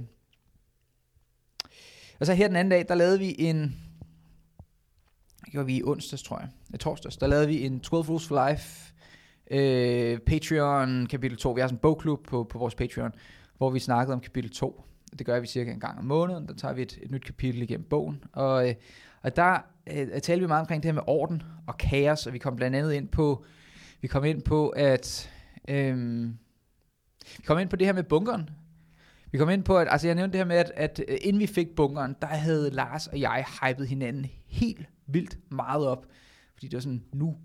[2.20, 3.76] og så her den anden dag, der lavede vi en,
[5.50, 8.48] gjorde vi i onsdags, tror jeg, i torsdags, der lavede vi en 12 Rules for
[8.48, 8.92] Life
[9.50, 11.52] øh, Patreon kapitel 2.
[11.52, 13.12] Vi har sådan en bogklub på, på vores Patreon,
[13.56, 14.82] hvor vi snakkede om kapitel 2.
[15.18, 16.48] Det gør vi cirka en gang om måneden.
[16.48, 18.24] Der tager vi et, et nyt kapitel igennem bogen.
[18.32, 18.74] Og, øh,
[19.22, 22.32] og der øh, øh, talte vi meget omkring det her med orden og kaos, og
[22.32, 23.44] vi kom blandt andet ind på,
[24.00, 25.30] vi kom ind på, at
[25.68, 26.28] øh,
[27.36, 28.50] vi kom ind på det her med bunkeren.
[29.32, 31.40] Vi kom ind på, at altså jeg nævnte det her med, at, at øh, inden
[31.40, 36.06] vi fik bunkeren, der havde Lars og jeg hypet hinanden helt vildt meget op.
[36.54, 37.36] Fordi det var sådan, nu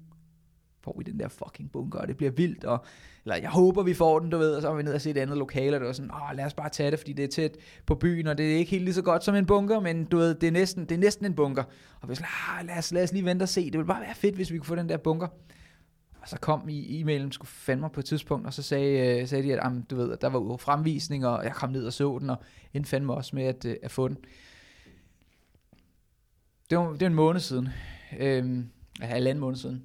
[0.83, 2.85] får vi den der fucking bunker, og det bliver vildt, og,
[3.25, 5.09] eller jeg håber, vi får den, du ved, og så er vi ned og se
[5.09, 7.23] et andet lokale, og det var sådan, åh, lad os bare tage det, fordi det
[7.23, 9.79] er tæt på byen, og det er ikke helt lige så godt som en bunker,
[9.79, 11.63] men du ved, det er næsten, det er næsten en bunker.
[12.01, 13.87] Og vi var sådan, ah, lad os, lad os lige vente og se, det ville
[13.87, 15.27] bare være fedt, hvis vi kunne få den der bunker.
[16.21, 19.43] Og så kom i e-mailen, skulle fandme på et tidspunkt, og så sagde, øh, sagde
[19.43, 22.17] de, at am, du ved, at der var fremvisning, og jeg kom ned og så
[22.21, 22.37] den, og
[22.73, 24.17] endte fandme også med at, øh, at få den.
[26.69, 27.69] Det var, det var en måned siden.
[28.19, 28.69] Øhm,
[29.01, 29.83] en halvanden måned siden.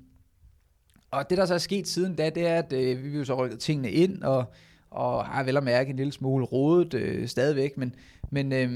[1.10, 3.34] Og det, der så er sket siden da, det er, at øh, vi jo så
[3.34, 4.52] rykket tingene ind, og,
[4.90, 7.94] og har vel at mærke en lille smule rodet øh, stadigvæk, men,
[8.30, 8.70] men, øh,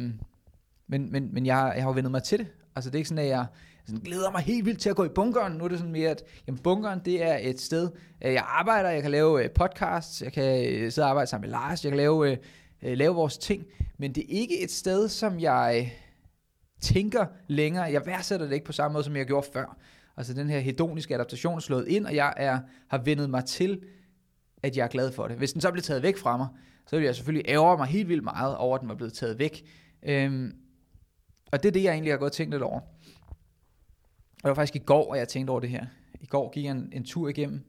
[0.86, 2.46] men, men, men jeg, jeg har jo vendt mig til det.
[2.76, 3.46] Altså det er ikke sådan, at jeg
[3.86, 5.52] sådan, glæder mig helt vildt til at gå i bunkeren.
[5.52, 7.90] Nu er det sådan mere, at jamen, bunkeren det er et sted,
[8.24, 11.50] øh, jeg arbejder, jeg kan lave øh, podcasts, jeg kan øh, sidde og arbejde sammen
[11.50, 12.38] med Lars, jeg kan lave,
[12.82, 13.66] lave vores ting,
[13.98, 15.92] men det er ikke et sted, som jeg
[16.80, 17.84] tænker længere.
[17.84, 19.78] Jeg værdsætter det ikke på samme måde, som jeg gjorde før.
[20.16, 23.80] Altså den her hedoniske adaptation er slået ind, og jeg er, har vendet mig til,
[24.62, 25.36] at jeg er glad for det.
[25.36, 26.48] Hvis den så bliver taget væk fra mig,
[26.86, 29.38] så vil jeg selvfølgelig ærge mig helt vildt meget over, at den var blevet taget
[29.38, 29.62] væk.
[30.02, 30.52] Øhm,
[31.52, 32.80] og det er det, jeg egentlig har gået og tænkt lidt over.
[34.42, 35.86] Og det var faktisk i går, at jeg tænkte over det her.
[36.20, 37.64] I går gik jeg en, en tur igennem,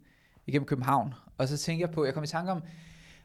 [0.47, 2.63] igennem København, og så tænkte jeg på, jeg kom i tanke om,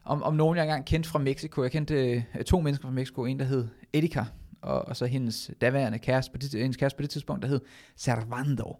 [0.03, 1.63] om, om nogen, jeg engang kendte fra Mexico.
[1.63, 3.25] Jeg kendte øh, to mennesker fra Mexico.
[3.25, 4.23] En, der hed Edika,
[4.61, 7.59] og, og så hendes daværende kæreste på det, hendes kæreste på det tidspunkt, der hed
[7.95, 8.77] Servando.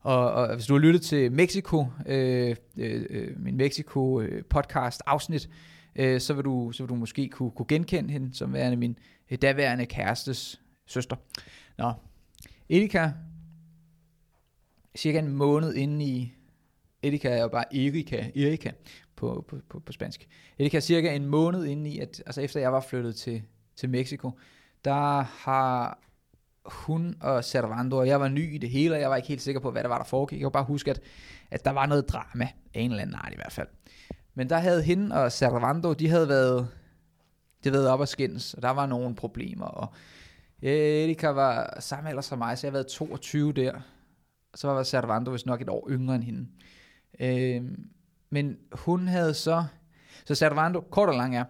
[0.00, 5.02] Og, og hvis du har lyttet til Mexico, øh, øh, øh, min Mexico øh, podcast
[5.06, 5.48] afsnit,
[5.96, 8.98] øh, så, vil du, så vil du måske kunne, kunne genkende hende som værende min
[9.30, 11.16] øh, daværende kærestes søster.
[11.78, 11.92] Nå,
[12.70, 13.10] Erika,
[14.98, 16.32] cirka en måned inde i,
[17.02, 18.70] Erika er jo bare Erika, Erika
[19.16, 20.28] på, på, på, på spansk.
[20.58, 23.42] Erika cirka en måned inde i, at altså efter jeg var flyttet til,
[23.76, 24.30] til Mexico,
[24.84, 25.98] der har
[26.64, 29.42] hun og Servando, og jeg var ny i det hele, og jeg var ikke helt
[29.42, 30.38] sikker på, hvad der var, der foregik.
[30.38, 31.00] Jeg kan bare huske, at,
[31.50, 33.68] at der var noget drama, en eller anden art i hvert fald.
[34.34, 36.68] Men der havde hende og Servando, de havde været,
[37.64, 39.92] det været op og skændes, og der var nogle problemer, og
[40.62, 43.80] øh, Erika var samme alder som mig, så jeg havde været 22 der.
[44.58, 46.46] Så var Servando vist nok et år yngre end hende.
[47.20, 47.78] Øh,
[48.30, 49.64] men hun havde så,
[50.24, 51.44] så Servando, kort og lang er,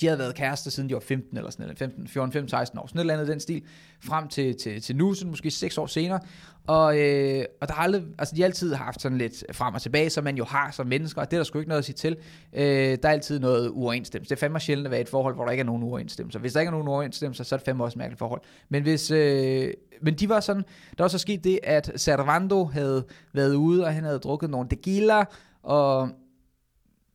[0.00, 2.78] de havde været kærester siden de var 15 eller sådan noget, 15, 14, 15, 16
[2.78, 3.62] år, sådan et eller andet den stil,
[4.00, 6.20] frem til, til, til nu, så måske 6 år senere.
[6.66, 9.82] Og, øh, og der har aldrig, altså de har altid haft sådan lidt frem og
[9.82, 11.84] tilbage, som man jo har som mennesker, og det er der sgu ikke noget at
[11.84, 12.16] sige til.
[12.52, 14.30] Øh, der er altid noget uoverensstemmelse.
[14.30, 16.38] Det er fandme sjældent at være i et forhold, hvor der ikke er nogen uoverensstemmelse.
[16.38, 18.40] Hvis der ikke er nogen uoverensstemmelse, så er det fandme også et mærkeligt forhold.
[18.68, 20.62] Men hvis, øh, men de var sådan,
[20.98, 24.68] der var så sket det, at Servando havde været ude, og han havde drukket nogle
[24.68, 25.24] tequila,
[25.62, 26.08] og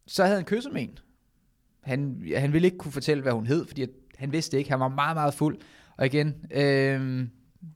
[0.08, 0.98] så havde han kysset med en
[1.84, 3.86] han, han ville ikke kunne fortælle, hvad hun hed, fordi
[4.18, 4.70] han vidste ikke.
[4.70, 5.58] Han var meget, meget fuld.
[5.98, 7.28] Og igen, øh,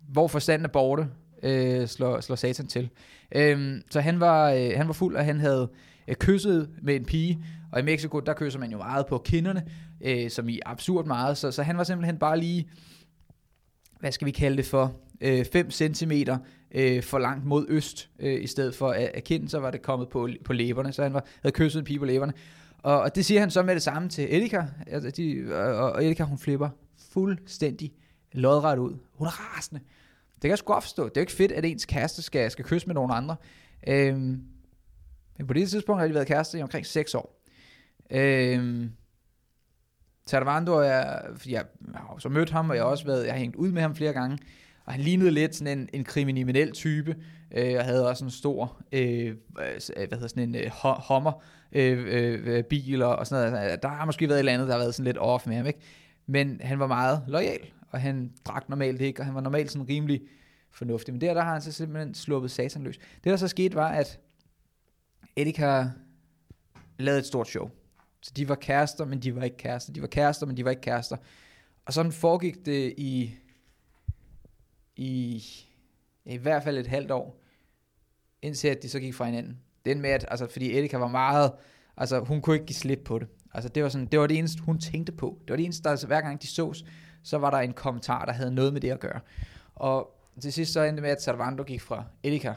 [0.10, 1.08] hvor forstanden er borte,
[1.44, 2.90] øh, slår, slår satan til.
[3.36, 5.70] Øh, så han var, øh, han var fuld, og han havde
[6.08, 7.44] øh, kysset med en pige.
[7.72, 9.64] Og i Mexico, der kysser man jo meget på kinderne,
[10.02, 11.38] øh, som i absurd meget.
[11.38, 12.70] Så, så han var simpelthen bare lige,
[14.00, 16.12] hvad skal vi kalde det for, 5 øh, cm
[16.72, 19.82] øh, for langt mod øst, øh, i stedet for at, at kinden, så var det
[19.82, 20.92] kommet på, på læberne.
[20.92, 22.34] Så han var, havde kysset en pige på læberne.
[22.88, 24.64] Og, og det siger han så med det samme til Erika.
[24.88, 26.70] Altså, de, og, og Erika, hun flipper
[27.12, 27.94] fuldstændig
[28.32, 28.98] lodret ud.
[29.14, 29.82] Hun er rasende.
[30.36, 31.04] Det kan jeg sgu godt forstå.
[31.04, 33.36] Det er jo ikke fedt, at ens kæreste skal, skal kysse med nogen andre.
[33.88, 34.42] Øhm,
[35.38, 37.44] men på det tidspunkt har de været kærester i omkring 6 år.
[38.12, 38.92] Øhm,
[40.26, 43.56] Servando, jeg, jeg har så mødt ham, og jeg har også været, jeg har hængt
[43.56, 44.38] ud med ham flere gange,
[44.86, 47.16] og han lignede lidt sådan en, en kriminel type,
[47.52, 52.58] øh, og havde også en stor, øh, hvad hedder sådan en øh, hommer, Øh, øh,
[52.58, 53.64] øh, biler og sådan noget.
[53.64, 55.56] Altså, der har måske været et eller andet, der har været sådan lidt off med
[55.56, 55.80] ham, ikke?
[56.26, 59.90] Men han var meget lojal, og han drak normalt ikke, og han var normalt sådan
[59.90, 60.22] rimelig
[60.72, 61.14] fornuftig.
[61.14, 62.98] Men der, der har han så simpelthen sluppet satan løs.
[62.98, 64.20] Det, der så skete, var, at
[65.36, 65.92] Eddie har
[67.00, 67.70] lavet et stort show.
[68.22, 69.94] Så de var kærester, men de var ikke kærester.
[69.94, 71.18] De var kærester, men de var ikke kærester.
[71.86, 73.38] Og sådan foregik det i,
[74.96, 75.44] i,
[76.26, 77.42] i hvert fald et halvt år,
[78.42, 79.60] indtil at de så gik fra hinanden.
[79.88, 81.52] Den med, at, altså, fordi Erika var meget,
[81.98, 83.28] altså hun kunne ikke give slip på det.
[83.54, 85.38] Altså det var, sådan, det var det eneste, hun tænkte på.
[85.42, 86.86] Det var det eneste, der altså, hver gang de sås,
[87.24, 89.20] så var der en kommentar, der havde noget med det at gøre.
[89.76, 92.54] Og til sidst så endte med, at Salvando gik fra Erika.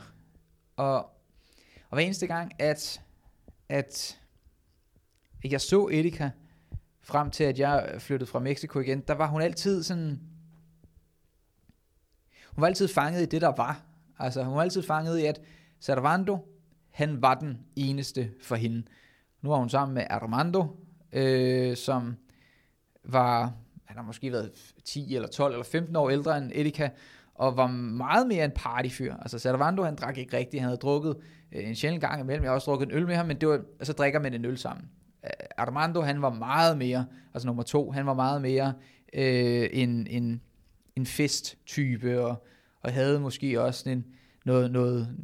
[0.76, 0.96] Og,
[1.90, 3.00] og hver eneste gang, at,
[3.68, 4.20] at
[5.44, 6.30] jeg så Erika,
[7.02, 10.20] frem til at jeg flyttede fra Mexico igen, der var hun altid sådan,
[12.46, 13.82] hun var altid fanget i det, der var.
[14.18, 15.40] Altså hun var altid fanget i, at
[15.80, 16.38] Servando,
[17.00, 18.82] han var den eneste for hende.
[19.42, 20.66] Nu har hun sammen med Armando,
[21.12, 22.16] øh, som
[23.04, 23.52] var,
[23.84, 24.50] han har måske været
[24.84, 26.88] 10 eller 12 eller 15 år ældre end Erika,
[27.34, 29.14] og var meget mere en partyfyr.
[29.14, 31.16] Altså Servando, han drak ikke rigtigt, han havde drukket
[31.52, 33.48] øh, en sjældent gang imellem, jeg har også drukket en øl med ham, men det
[33.48, 34.88] var, så drikker man en øl sammen.
[35.24, 38.74] Øh, Armando, han var meget mere, altså nummer to, han var meget mere
[39.12, 40.40] øh, en, en,
[40.96, 42.46] en festtype, og,
[42.82, 44.04] og havde måske også en,
[44.44, 45.16] noget, noget,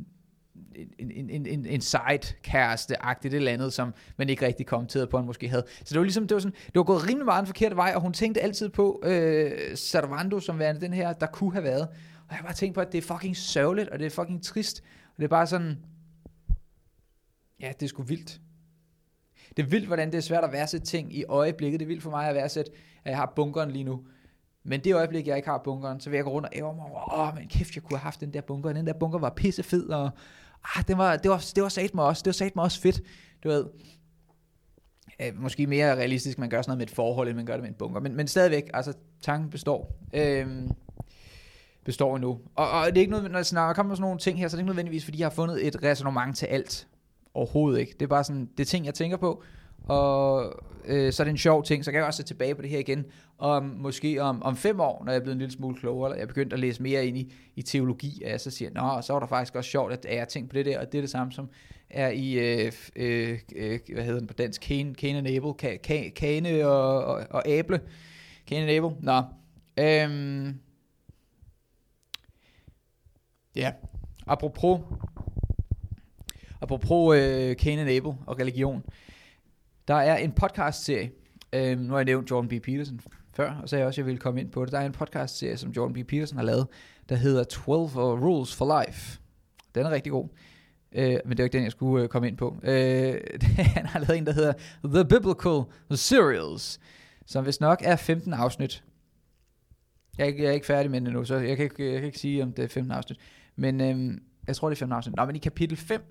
[0.99, 5.49] en, en, en, en side-kæreste-agtigt eller andet, som man ikke rigtig kommenterede på, han måske
[5.49, 5.65] havde.
[5.79, 7.93] Så det var ligesom, det var, sådan, det var gået rimelig meget en forkert vej,
[7.95, 11.89] og hun tænkte altid på øh, Servando som værende den her, der kunne have været.
[12.29, 14.43] Og jeg har bare tænkt på, at det er fucking sørgeligt, og det er fucking
[14.43, 14.83] trist.
[15.05, 15.79] Og det er bare sådan,
[17.61, 18.41] ja, det er sgu vildt.
[19.57, 21.81] Det er vildt, hvordan det er svært at værdsætte ting i øjeblikket.
[21.81, 22.73] Det er vildt for mig at værdsætte,
[23.05, 24.01] at jeg har bunkeren lige nu.
[24.65, 26.85] Men det øjeblik, jeg ikke har bunkeren, så vil jeg gå rundt og ære mig
[26.85, 28.73] over, åh, men kæft, jeg kunne have haft den der bunker.
[28.73, 30.11] Den der bunker var pisse fed, og
[30.75, 32.81] ah, det var, det var, det var sat mig også, det var sat mig også
[32.81, 33.03] fedt.
[33.45, 33.67] Du ved,
[35.21, 37.63] øh, måske mere realistisk, man gør sådan noget med et forhold, end man gør det
[37.63, 38.01] med en bunker.
[38.01, 39.97] Men, men stadigvæk, altså, tanken består.
[40.15, 40.47] Øh,
[41.85, 42.41] består endnu.
[42.55, 44.55] Og, og det er ikke noget, når jeg snakker, kommer sådan nogle ting her, så
[44.55, 46.89] er det ikke nødvendigvis, fordi jeg har fundet et resonemang til alt.
[47.35, 47.93] Overhovedet ikke.
[47.93, 49.43] Det er bare sådan, det er ting, jeg tænker på,
[49.87, 50.53] og
[50.85, 52.71] øh, så er det en sjov ting, så kan jeg også se tilbage på det
[52.71, 53.05] her igen,
[53.39, 56.17] om måske om, om fem år, når jeg er blevet en lille smule klogere, eller
[56.17, 59.03] jeg er begyndt at læse mere ind i, i teologi, at jeg så siger, nå,
[59.03, 61.03] så var der faktisk også sjovt, at jeg tænkte på det der, og det er
[61.03, 61.49] det samme som
[61.91, 65.77] er i, øh, øh, øh, hvad hedder den på dansk, Kane, Kane and Abel, Ka,
[65.77, 67.81] Ka, Kane og, og, og Able,
[68.47, 69.23] Kane and Abel, nå,
[69.79, 70.61] øhm,
[73.57, 73.73] ja,
[74.27, 74.81] apropos,
[76.61, 78.83] apropos øh, Kane and Abel og religion,
[79.89, 81.11] der er en podcast-serie,
[81.53, 82.63] Øh, nu har jeg nævnt Jordan B.
[82.63, 83.01] Peterson
[83.35, 84.73] før, og så jeg også, at jeg ville komme ind på det.
[84.73, 86.09] Der er en podcast-serie, som Jordan B.
[86.09, 86.67] Peterson har lavet,
[87.09, 89.21] der hedder 12 uh, Rules for Life.
[89.75, 90.29] Den er rigtig god.
[90.93, 92.57] Øh, men det er ikke den, jeg skulle øh, komme ind på.
[92.63, 93.21] Øh,
[93.77, 94.53] han har lavet en, der hedder
[94.85, 95.63] The Biblical
[95.99, 96.81] Serials,
[97.27, 98.85] som hvis nok er 15 afsnit.
[100.19, 102.01] Jeg er, ikke, jeg er ikke færdig med den endnu, så jeg kan ikke, jeg
[102.01, 103.19] kan ikke sige, om det er 15 afsnit.
[103.57, 105.17] Men øh, jeg tror, det er 15 afsnit.
[105.17, 106.03] Nå, men i kapitel 5,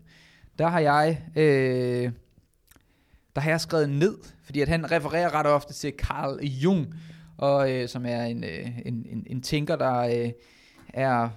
[0.59, 1.21] der har jeg...
[1.35, 2.11] Øh,
[3.35, 6.93] der har jeg skrevet ned, fordi at han refererer ret ofte til Carl Jung,
[7.37, 10.31] og, øh, som er en, øh, en, en, en tænker, der øh,
[10.93, 11.29] er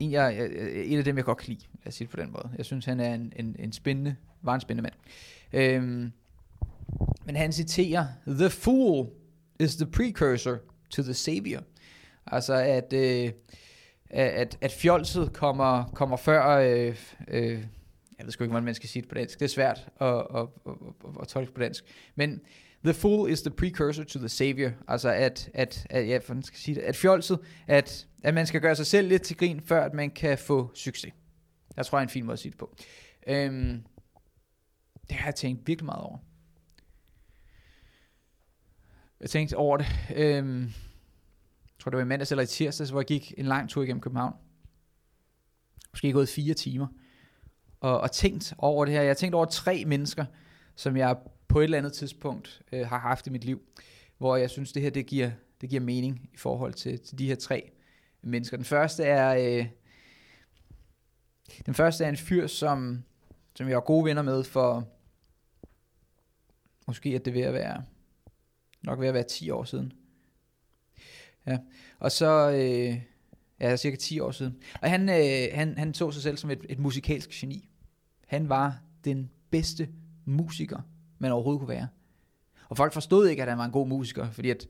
[0.00, 2.20] en, jeg, øh, en af dem, jeg godt kan lide, lad os sige det på
[2.20, 2.50] den måde.
[2.58, 4.94] Jeg synes, han er en, en, en spændende, var en spændende mand.
[5.52, 6.12] Øhm,
[7.24, 9.06] men han citerer, The fool
[9.60, 10.56] is the precursor
[10.90, 11.60] to the savior.
[12.26, 13.32] Altså, at, øh,
[14.10, 16.48] at, at fjolset kommer, kommer før...
[16.48, 16.96] Øh,
[17.28, 17.64] øh,
[18.20, 19.38] jeg ved sgu ikke, hvordan man skal sige det på dansk.
[19.38, 21.84] Det er svært at, at, at, at, at tolke på dansk.
[22.14, 22.40] Men
[22.84, 24.70] the fool is the precursor to the savior.
[24.88, 28.60] Altså at, at, at ja, for skal sige det, at fjolset, at, at man skal
[28.60, 31.12] gøre sig selv lidt til grin, før at man kan få succes.
[31.76, 32.76] Jeg tror, jeg er en fin måde at sige det på.
[33.26, 33.84] Øhm,
[35.08, 36.18] det har jeg tænkt virkelig meget over.
[39.20, 39.86] Jeg tænkte over det.
[40.16, 43.68] Øhm, jeg tror, det var i mandags eller i tirsdags, hvor jeg gik en lang
[43.68, 44.34] tur igennem København.
[45.92, 46.86] Måske gået fire timer
[47.80, 49.00] og, og tænkt over det her.
[49.00, 50.24] Jeg har tænkt over tre mennesker,
[50.74, 51.16] som jeg
[51.48, 53.62] på et eller andet tidspunkt øh, har haft i mit liv,
[54.18, 57.26] hvor jeg synes, det her det giver, det giver mening i forhold til, til de
[57.26, 57.70] her tre
[58.22, 58.56] mennesker.
[58.56, 59.66] Den første er øh,
[61.66, 63.04] den første er en fyr, som,
[63.56, 64.88] som jeg er gode venner med for
[66.86, 67.84] måske at det ved at være
[68.82, 69.92] nok ved at være 10 år siden.
[71.46, 71.58] Ja.
[71.98, 73.00] Og så øh,
[73.60, 74.62] ja, cirka 10 år siden.
[74.82, 77.69] Og han, øh, han, han så sig selv som et, et musikalsk geni.
[78.30, 79.88] Han var den bedste
[80.24, 80.80] musiker,
[81.18, 81.88] man overhovedet kunne være.
[82.68, 84.66] Og folk forstod ikke, at han var en god musiker, fordi at,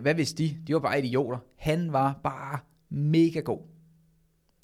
[0.00, 0.58] hvad vidste de?
[0.66, 1.38] De var bare idioter.
[1.56, 3.60] Han var bare mega god.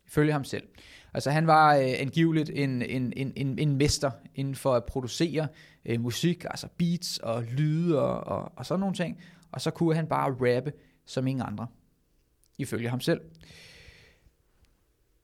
[0.07, 0.69] Følge ham selv.
[1.15, 5.49] Altså han var øh, angiveligt en, en, en, en, en mester inden for at producere
[5.85, 9.19] øh, musik, altså beats og lyde og, og, og sådan nogle ting.
[9.53, 10.73] Og så kunne han bare rappe
[11.07, 11.67] som ingen andre.
[12.59, 13.21] Ifølge ham selv.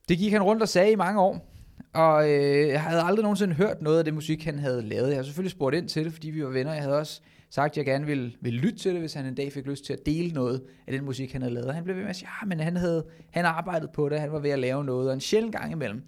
[0.08, 1.57] Det gik han rundt og sagde i mange år
[1.94, 5.08] og øh, jeg havde aldrig nogensinde hørt noget af det musik, han havde lavet.
[5.08, 6.72] Jeg har selvfølgelig spurgt ind til det, fordi vi var venner.
[6.72, 7.20] Jeg havde også
[7.50, 9.84] sagt, at jeg gerne ville, ville lytte til det, hvis han en dag fik lyst
[9.84, 11.74] til at dele noget af den musik, han havde lavet.
[11.74, 14.32] Han blev ved med at sige, ja, men han havde han arbejdet på det, han
[14.32, 16.02] var ved at lave noget, og en sjældent gang imellem,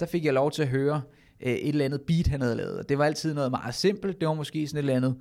[0.00, 1.02] der fik jeg lov til at høre
[1.40, 2.88] øh, et eller andet beat, han havde lavet.
[2.88, 5.16] Det var altid noget meget simpelt, det var måske sådan et eller andet,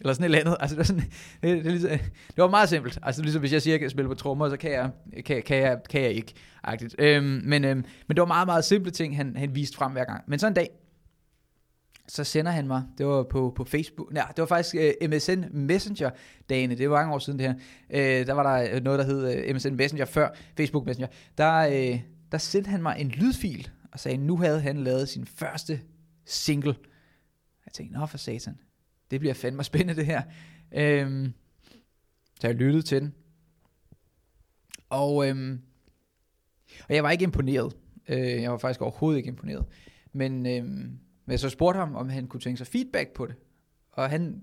[0.00, 0.56] eller sådan et eller andet.
[0.60, 1.10] Altså, det, var sådan, det,
[1.42, 1.90] det, det, ligesom-
[2.28, 2.98] det var meget simpelt.
[3.02, 4.90] Altså, ligesom hvis jeg siger, at jeg kan spille på trommer, så kan jeg,
[5.24, 6.34] kan, kan jeg, kan jeg ikke.
[6.98, 10.04] Øhm, men, øhm, men det var meget, meget simple ting, han, han viste frem hver
[10.04, 10.24] gang.
[10.26, 10.68] Men så en dag,
[12.08, 15.10] så sender han mig, det var på, på Facebook, nej, det var faktisk uh, øh,
[15.10, 17.54] MSN Messenger-dagene, det var mange år siden det her,
[18.20, 21.08] uh, der var der øh, noget, der hed øh, uh, MSN Messenger før Facebook Messenger,
[21.38, 22.00] der, uh,
[22.32, 25.80] der sendte han mig en lydfil, og sagde, nu havde han lavet sin første
[26.26, 26.74] single.
[27.66, 28.58] Jeg tænkte, nå for satan,
[29.12, 30.22] det bliver fandme spændende det her.
[30.72, 31.32] Øhm,
[32.40, 33.14] så jeg lyttede til den.
[34.90, 35.60] Og, øhm,
[36.88, 37.76] og jeg var ikke imponeret.
[38.08, 39.64] Øh, jeg var faktisk overhovedet ikke imponeret.
[40.12, 43.34] Men øhm, men jeg så spurgte ham, om han kunne tænke sig feedback på det.
[43.92, 44.42] Og han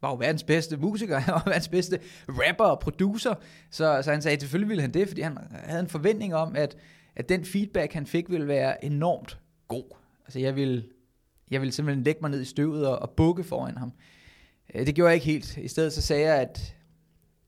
[0.00, 3.34] var jo verdens bedste musiker, han var verdens bedste rapper og producer,
[3.70, 6.56] så, så han sagde, at selvfølgelig ville han det, fordi han havde en forventning om,
[6.56, 6.76] at,
[7.16, 9.38] at den feedback, han fik, ville være enormt
[9.68, 9.96] god.
[10.24, 10.84] Altså jeg ville,
[11.50, 13.92] jeg ville simpelthen lægge mig ned i støvet og, og bukke foran ham.
[14.74, 15.56] Øh, det gjorde jeg ikke helt.
[15.56, 16.74] I stedet så sagde jeg, at,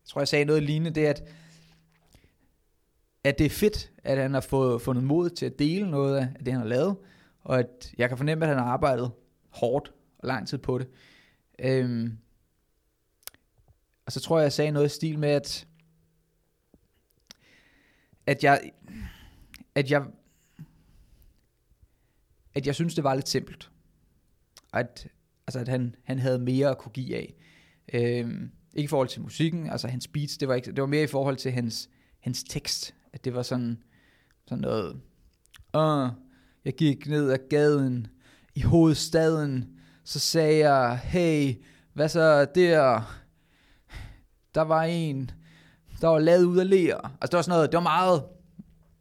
[0.03, 1.23] jeg tror jeg sagde noget lignende, det at,
[3.25, 6.29] at det er fedt, at han har fået, fundet mod til at dele noget af
[6.45, 6.97] det, han har lavet,
[7.41, 9.11] og at jeg kan fornemme, at han har arbejdet
[9.49, 10.89] hårdt og lang tid på det.
[11.59, 12.19] Øhm,
[14.07, 15.67] og så tror jeg, jeg sagde noget i stil med, at,
[18.27, 18.71] at jeg,
[19.75, 20.07] at jeg,
[22.55, 23.71] at jeg synes, det var lidt simpelt.
[24.77, 25.09] At,
[25.47, 27.35] altså, at han, han havde mere at kunne give af.
[27.93, 31.03] Øhm, ikke i forhold til musikken, altså hans beats, det var, ikke, det var mere
[31.03, 31.89] i forhold til hans,
[32.21, 32.95] hans tekst.
[33.13, 33.83] At det var sådan,
[34.47, 35.01] sådan noget,
[35.75, 36.09] Åh,
[36.65, 38.07] jeg gik ned ad gaden
[38.55, 39.69] i hovedstaden,
[40.05, 41.55] så sagde jeg, hey,
[41.93, 43.03] hvad så der?
[44.55, 45.31] Der var en,
[46.01, 46.97] der var lavet ud af ler.
[46.97, 48.25] Altså det var sådan noget, det var meget,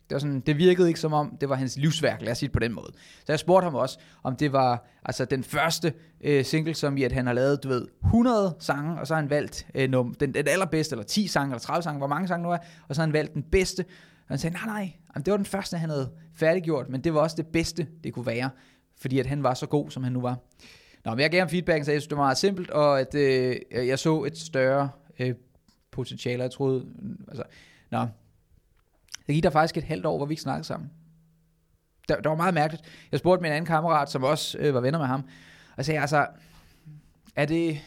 [0.10, 2.48] det, var sådan, det virkede ikke som om, det var hans livsværk, lad os sige
[2.48, 2.91] det på den måde.
[3.26, 7.04] Så jeg spurgte ham også, om det var altså den første øh, single, som i
[7.04, 10.13] at han har lavet, du ved, 100 sange, og så har han valgt øh, num,
[10.13, 12.96] den, den allerbedste, eller 10 sange, eller 30 sange, hvor mange sange nu er, og
[12.96, 13.86] så har han valgt den bedste,
[14.28, 17.13] og han sagde, nej, nej, jamen, det var den første, han havde færdiggjort, men det
[17.13, 18.50] var også det bedste, det kunne være,
[18.98, 20.38] fordi at han var så god, som han nu var.
[21.06, 23.15] Nå, men jeg gav ham feedback, så jeg synes, det var meget simpelt, og at
[23.15, 24.89] øh, jeg så et større
[25.20, 25.36] øh,
[25.91, 26.86] potentiale, jeg troede,
[27.28, 27.44] altså,
[27.91, 28.08] nå,
[29.27, 30.91] der gik der faktisk et halvt år, hvor vi ikke snakkede sammen.
[32.07, 32.83] Det, det var meget mærkeligt.
[33.11, 35.23] Jeg spurgte min anden kammerat, som også øh, var venner med ham,
[35.77, 36.27] og sagde, altså,
[37.35, 37.79] er det,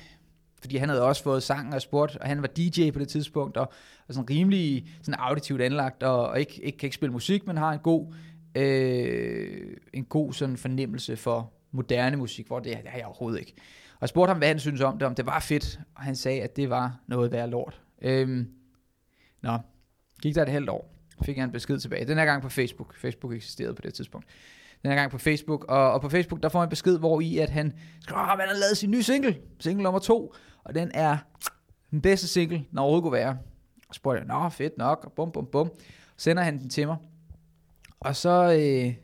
[0.61, 3.57] fordi han havde også fået sang og sport, og han var DJ på det tidspunkt,
[3.57, 3.73] og,
[4.09, 7.57] og sådan rimelig sådan auditivt anlagt, og, og ikke, ikke kan ikke spille musik, men
[7.57, 8.15] har en god,
[8.55, 13.55] øh, en god sådan fornemmelse for moderne musik, hvor det, det har jeg overhovedet ikke.
[13.93, 16.17] Og jeg spurgte ham, hvad han synes om det, om det var fedt, og han
[16.17, 17.81] sagde, at det var noget værd lort.
[18.03, 18.49] Øhm,
[19.43, 19.59] nå,
[20.23, 22.05] gik der et halvt år, fik jeg en besked tilbage.
[22.05, 22.97] Den her gang på Facebook.
[22.97, 24.27] Facebook eksisterede på det tidspunkt.
[24.83, 27.21] Den her gang på Facebook, og, og på Facebook, der får jeg en besked, hvor
[27.21, 30.75] i at han skriver, at han har lavet sin nye single, single nummer to, og
[30.75, 31.19] den er
[31.91, 33.39] den bedste single, når overhovedet kunne være.
[33.89, 35.71] Og så spurgte jeg, nå fedt nok, og bum bum bum.
[36.17, 36.97] Sender han den til mig.
[38.01, 38.95] Og så, øh,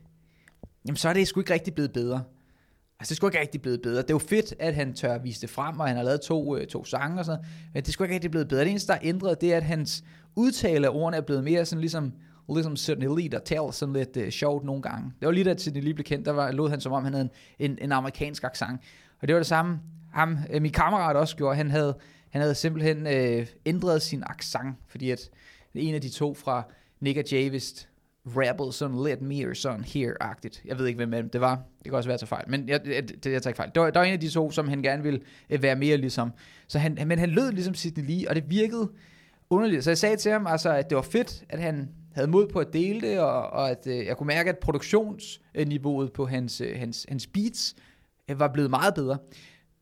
[0.86, 2.24] jamen, så er det sgu ikke rigtig blevet bedre.
[3.04, 4.02] Altså, det skulle ikke rigtig blevet bedre.
[4.02, 6.56] Det er jo fedt, at han tør vise det frem, og han har lavet to,
[6.56, 8.64] øh, to sange og sådan Men det skulle ikke rigtig blevet bedre.
[8.64, 11.64] Det eneste, der er ændret, det er, at hans udtale af ordene er blevet mere
[11.64, 12.12] sådan ligesom,
[12.54, 15.12] ligesom Sidney Lee, der taler sådan lidt øh, sjovt nogle gange.
[15.20, 17.12] Det var lige da Sidney Lee blev kendt, der var, lød han som om, han
[17.12, 18.80] havde en, en, en amerikansk accent.
[19.20, 19.80] Og det var det samme,
[20.12, 21.96] ham, øh, min kammerat også gjorde, han havde,
[22.30, 25.30] han havde simpelthen øh, ændret sin accent, fordi at
[25.74, 26.62] en af de to fra
[27.00, 27.88] Nick og Jay vist
[28.26, 30.62] rappede sådan let me or sådan here-agtigt.
[30.64, 31.54] Jeg ved ikke, hvem det var.
[31.54, 32.44] Det kan også være, at jeg fejl.
[32.48, 33.70] Men jeg, jeg, jeg, jeg tager ikke fejl.
[33.74, 36.32] Der, der var en af de to, som han gerne ville øh, være mere ligesom.
[36.68, 38.90] Så han, men han lød ligesom Sidney Lee, og det virkede
[39.50, 39.84] underligt.
[39.84, 42.58] Så jeg sagde til ham, altså, at det var fedt, at han havde mod på
[42.58, 46.78] at dele det, og, og at øh, jeg kunne mærke, at produktionsniveauet på hans, øh,
[46.78, 47.76] hans, hans beats
[48.30, 49.18] øh, var blevet meget bedre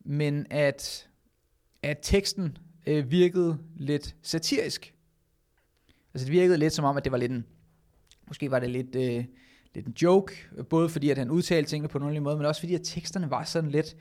[0.05, 1.09] men at,
[1.83, 4.95] at teksten øh, virkede lidt satirisk.
[6.15, 7.47] Altså det virkede lidt som om, at det var lidt en,
[8.33, 9.25] måske var det lidt, øh,
[9.75, 10.35] lidt en joke,
[10.71, 13.31] både fordi at han udtalte tingene på en underlig måde, men også fordi at teksterne
[13.31, 13.97] var sådan lidt,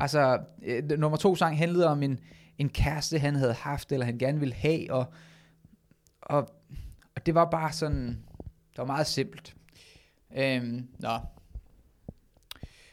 [0.00, 2.20] altså øh, nummer to sang handlede om en,
[2.58, 5.12] en kæreste, han havde haft, eller han gerne ville have, og,
[6.22, 6.38] og,
[7.16, 8.08] og det var bare sådan,
[8.70, 9.56] det var meget simpelt.
[10.36, 11.18] Øhm, nå.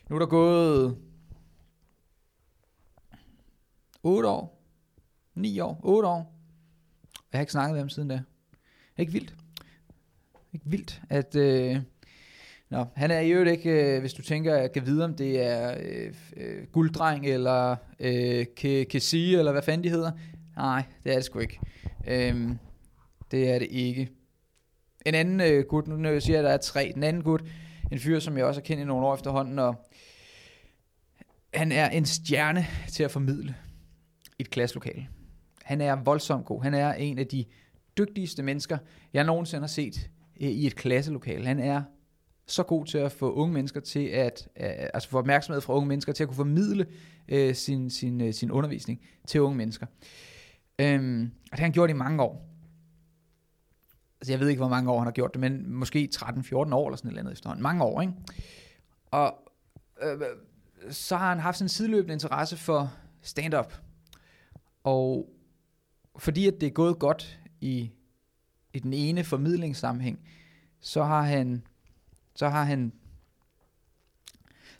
[0.09, 0.97] Nu er der gået
[4.03, 4.61] 8 år,
[5.35, 6.35] 9 år, 8 år.
[7.31, 8.21] Jeg har ikke snakket med ham siden da.
[8.97, 9.38] Ikke vildt.
[10.53, 11.77] Ikke vildt, at, øh,
[12.69, 15.13] Nå, han er i øvrigt ikke, øh, hvis du tænker, at jeg kan vide, om
[15.13, 18.45] det er øh, øh, gulddreng, eller øh,
[18.89, 20.11] Kessie, eller hvad fanden de hedder.
[20.55, 21.59] Nej, det er det sgu ikke.
[22.07, 22.57] Øhm,
[23.31, 24.09] det er det ikke.
[25.05, 26.91] En anden øh, gut, nu siger jeg, at der er tre.
[26.95, 27.43] Den anden gut,
[27.91, 29.75] en fyr, som jeg også har kendt i nogle år efterhånden, og
[31.53, 33.55] han er en stjerne til at formidle
[34.39, 35.07] et klasselokale.
[35.63, 36.63] Han er voldsomt god.
[36.63, 37.45] Han er en af de
[37.97, 38.77] dygtigste mennesker,
[39.13, 40.09] jeg nogensinde har set
[40.41, 41.45] øh, i et klasselokale.
[41.45, 41.83] Han er
[42.47, 45.87] så god til at få unge mennesker til at, øh, altså få opmærksomhed fra unge
[45.87, 46.85] mennesker til at kunne formidle
[47.27, 49.85] øh, sin, sin, øh, sin undervisning til unge mennesker.
[50.79, 52.45] Øhm, og det har han gjort i mange år.
[54.21, 56.87] Altså jeg ved ikke, hvor mange år han har gjort det, men måske 13-14 år
[56.87, 57.63] eller sådan et eller andet efterhånden.
[57.63, 58.13] Mange år, ikke?
[59.11, 59.35] Og
[60.01, 60.21] øh,
[60.89, 63.73] så har han haft sådan en sideløbende interesse for stand-up.
[64.83, 65.29] Og
[66.17, 67.91] fordi at det er gået godt i,
[68.73, 70.19] i den ene formidlingssammenhæng,
[70.79, 71.63] så har han
[72.35, 72.93] så har han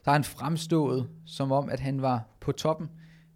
[0.04, 2.90] så har han fremstået som om, at han var på toppen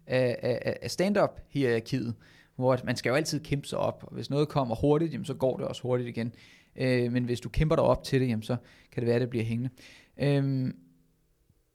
[0.06, 2.14] af, af, af stand-up hierarkiet,
[2.56, 5.34] hvor man skal jo altid kæmpe sig op, og hvis noget kommer hurtigt, jamen, så
[5.34, 6.32] går det også hurtigt igen.
[6.76, 8.56] Øh, men hvis du kæmper dig op til det, jamen, så
[8.92, 9.70] kan det være, at det bliver hængende.
[10.18, 10.74] Øh,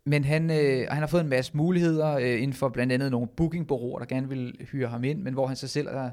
[0.05, 3.27] men han, øh, han har fået en masse muligheder øh, inden for blandt andet nogle
[3.27, 6.09] bookingbureauer, der gerne vil hyre ham ind, men hvor han sig selv, er,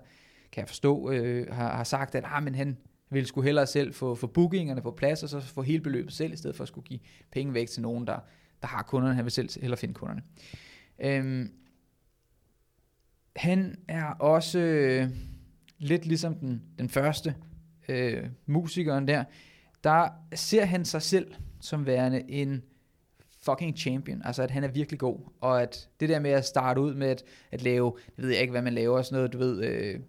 [0.53, 2.77] kan jeg forstå, øh, har, har sagt, at ah, men han
[3.11, 6.33] vil skulle hellere selv få, få bookingerne på plads, og så få hele beløbet selv,
[6.33, 8.19] i stedet for at skulle give penge væk til nogen, der,
[8.63, 9.15] der har kunderne.
[9.15, 10.23] Han vil selv hellere finde kunderne.
[10.99, 11.53] Øhm,
[13.37, 15.09] han er også øh,
[15.79, 17.35] lidt ligesom den, den første
[17.89, 19.25] øh, musikeren der,
[19.85, 22.63] der ser han sig selv som værende en
[23.39, 26.81] fucking champion, altså at han er virkelig god, og at det der med at starte
[26.81, 29.39] ud med at, at lave, jeg ved jeg ikke, hvad man laver, sådan noget, du
[29.39, 30.01] ved, øh,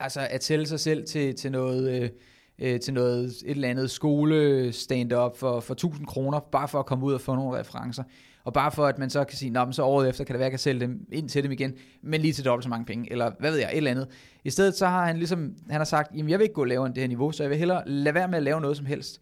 [0.00, 2.02] altså at sælge sig selv til, til noget...
[2.02, 2.10] Øh,
[2.58, 6.86] øh, til noget, et eller andet skole stand-up for, for 1000 kroner, bare for at
[6.86, 8.02] komme ud og få nogle referencer.
[8.44, 10.38] Og bare for, at man så kan sige, Nå, men så året efter kan det
[10.38, 12.68] være, at jeg kan sælge dem ind til dem igen, men lige til dobbelt så
[12.68, 14.08] mange penge, eller hvad ved jeg, et eller andet.
[14.44, 16.86] I stedet så har han ligesom, han har sagt, jamen jeg vil ikke gå lavere
[16.86, 18.86] end det her niveau, så jeg vil hellere lade være med at lave noget som
[18.86, 19.20] helst,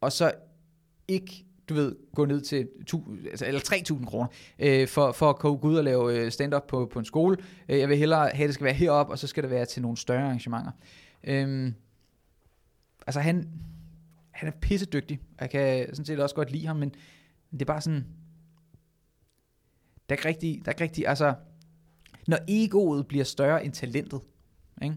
[0.00, 0.32] og så
[1.08, 4.26] ikke du ved, gå ned til tu, altså, eller 3.000 kroner,
[4.58, 7.36] øh, for, for at gå ud og lave øh, stand-up på, på en skole.
[7.68, 9.64] Øh, jeg vil hellere have, at det skal være heroppe, og så skal det være
[9.64, 10.70] til nogle større arrangementer.
[11.24, 11.74] Øhm,
[13.06, 13.48] altså han,
[14.30, 16.94] han er pissedygtig, jeg kan sådan set også godt lide ham, men
[17.52, 18.06] det er bare sådan,
[20.08, 21.34] der er ikke rigtig, der er ikke rigtig, altså,
[22.26, 24.20] når egoet bliver større end talentet,
[24.82, 24.96] ikke?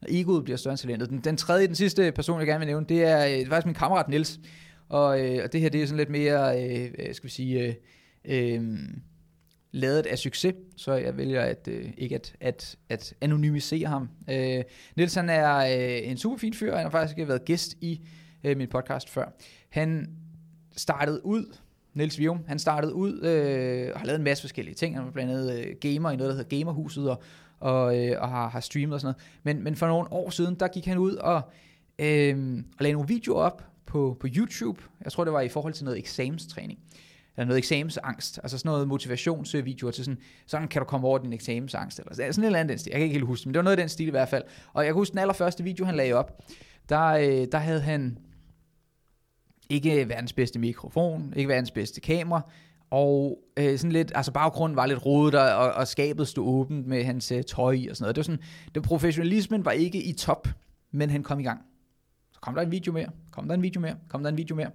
[0.00, 1.10] når egoet bliver større end talentet.
[1.10, 3.48] Den, den tredje, den sidste person, jeg gerne vil nævne, det er, øh, det er
[3.48, 4.40] faktisk min kammerat Niels.
[4.88, 7.74] Og, øh, og det her, det er sådan lidt mere, øh, skal vi sige, øh,
[8.24, 8.78] øh,
[9.72, 14.08] lavet af succes, så jeg vælger at, øh, ikke at, at, at anonymisere ham.
[14.30, 14.62] Øh,
[14.96, 18.00] Niels han er øh, en super fin fyr, han har faktisk været gæst i
[18.44, 19.26] øh, min podcast før.
[19.68, 20.10] Han
[20.76, 21.56] startede ud,
[21.94, 24.96] Niels Vium, han startede ud øh, og har lavet en masse forskellige ting.
[24.96, 27.22] Han var blandt andet øh, gamer i noget, der hedder Gamerhuset, og,
[27.60, 29.56] og, øh, og har, har streamet og sådan noget.
[29.56, 31.42] Men, men for nogle år siden, der gik han ud og,
[31.98, 34.82] øh, og lagde nogle videoer op, på, på YouTube.
[35.04, 36.78] Jeg tror, det var i forhold til noget eksamenstræning.
[37.36, 38.40] Eller noget eksamensangst.
[38.42, 41.98] Altså sådan noget motivationsvideoer til sådan, sådan kan du komme over din eksamensangst.
[41.98, 42.90] Eller sådan en eller anden stil.
[42.90, 44.42] Jeg kan ikke helt huske men det var noget af den stil i hvert fald.
[44.72, 46.42] Og jeg kan huske den allerførste video, han lagde op.
[46.88, 48.18] Der, øh, der havde han
[49.70, 52.50] ikke verdens bedste mikrofon, ikke verdens bedste kamera,
[52.90, 57.04] og øh, sådan lidt, altså baggrunden var lidt rodet, og, og skabet stod åbent med
[57.04, 58.16] hans øh, tøj og sådan noget.
[58.16, 58.42] Det var sådan,
[58.74, 60.48] det professionalismen var ikke i top,
[60.92, 61.60] men han kom i gang
[62.44, 64.70] kom der en video mere, kom der en video mere, kom der en video mere.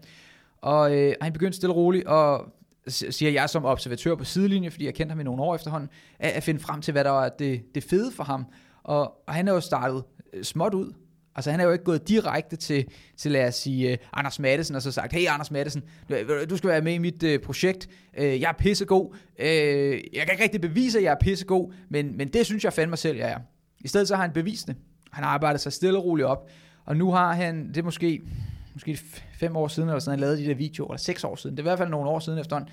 [0.61, 2.53] Og øh, han begyndte stille og roligt, og
[2.87, 5.89] siger jeg som observatør på sidelinjen, fordi jeg kendte ham i nogle år efterhånden,
[6.19, 8.45] at, at finde frem til, hvad der var det, det fede for ham.
[8.83, 10.03] Og, og han er jo startet
[10.33, 10.93] øh, småt ud.
[11.35, 12.85] Altså han er jo ikke gået direkte til,
[13.17, 16.49] til lad os sige, uh, Anders Madsen og så sagt, hey Anders Madsen, du, øh,
[16.49, 20.29] du skal være med i mit uh, projekt, uh, jeg er pissegod, uh, jeg kan
[20.31, 23.31] ikke rigtig bevise, at jeg er pissegod, men, men det synes jeg fandme selv, jeg
[23.31, 23.39] er.
[23.79, 24.75] I stedet så har han bevist det.
[25.11, 26.49] Han har arbejdet sig stille og roligt op,
[26.89, 28.21] og nu har han, det er måske,
[28.73, 28.99] måske
[29.33, 31.61] fem år siden, eller sådan, han lavede de der videoer, eller seks år siden, det
[31.61, 32.69] er i hvert fald nogle år siden efterhånden,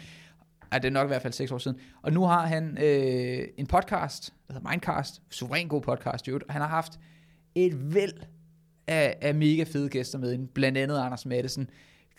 [0.72, 1.76] Ja, det er nok i hvert fald seks år siden.
[2.02, 6.40] Og nu har han øh, en podcast, der hedder Mindcast, suveræn god podcast, jo.
[6.48, 7.00] Han har haft
[7.54, 8.12] et væld
[8.86, 10.48] af, af mega fede gæster med, inden.
[10.48, 11.70] blandt andet Anders Madsen,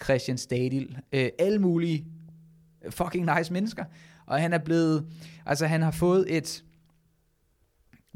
[0.03, 2.05] Christian Stadil, øh, alle mulige
[2.89, 3.85] fucking nice mennesker.
[4.25, 5.07] Og han er blevet,
[5.45, 6.63] altså han har fået et,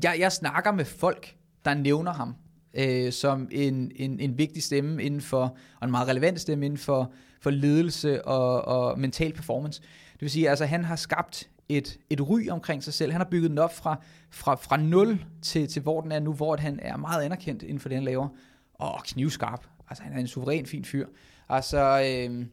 [0.03, 2.35] jeg, jeg snakker med folk, der nævner ham
[2.73, 6.77] øh, som en, en, en vigtig stemme inden for, og en meget relevant stemme inden
[6.77, 7.11] for,
[7.41, 9.81] for ledelse og, og mental performance.
[10.13, 13.11] Det vil sige, altså han har skabt et, et ry omkring sig selv.
[13.11, 16.33] Han har bygget den op fra, fra, fra 0 til, til hvor den er nu,
[16.33, 18.27] hvor han er meget anerkendt inden for det, han laver.
[18.73, 19.67] Og knivskarp.
[19.89, 21.07] Altså han er en suveræn fin fyr.
[21.49, 22.45] Altså, øh,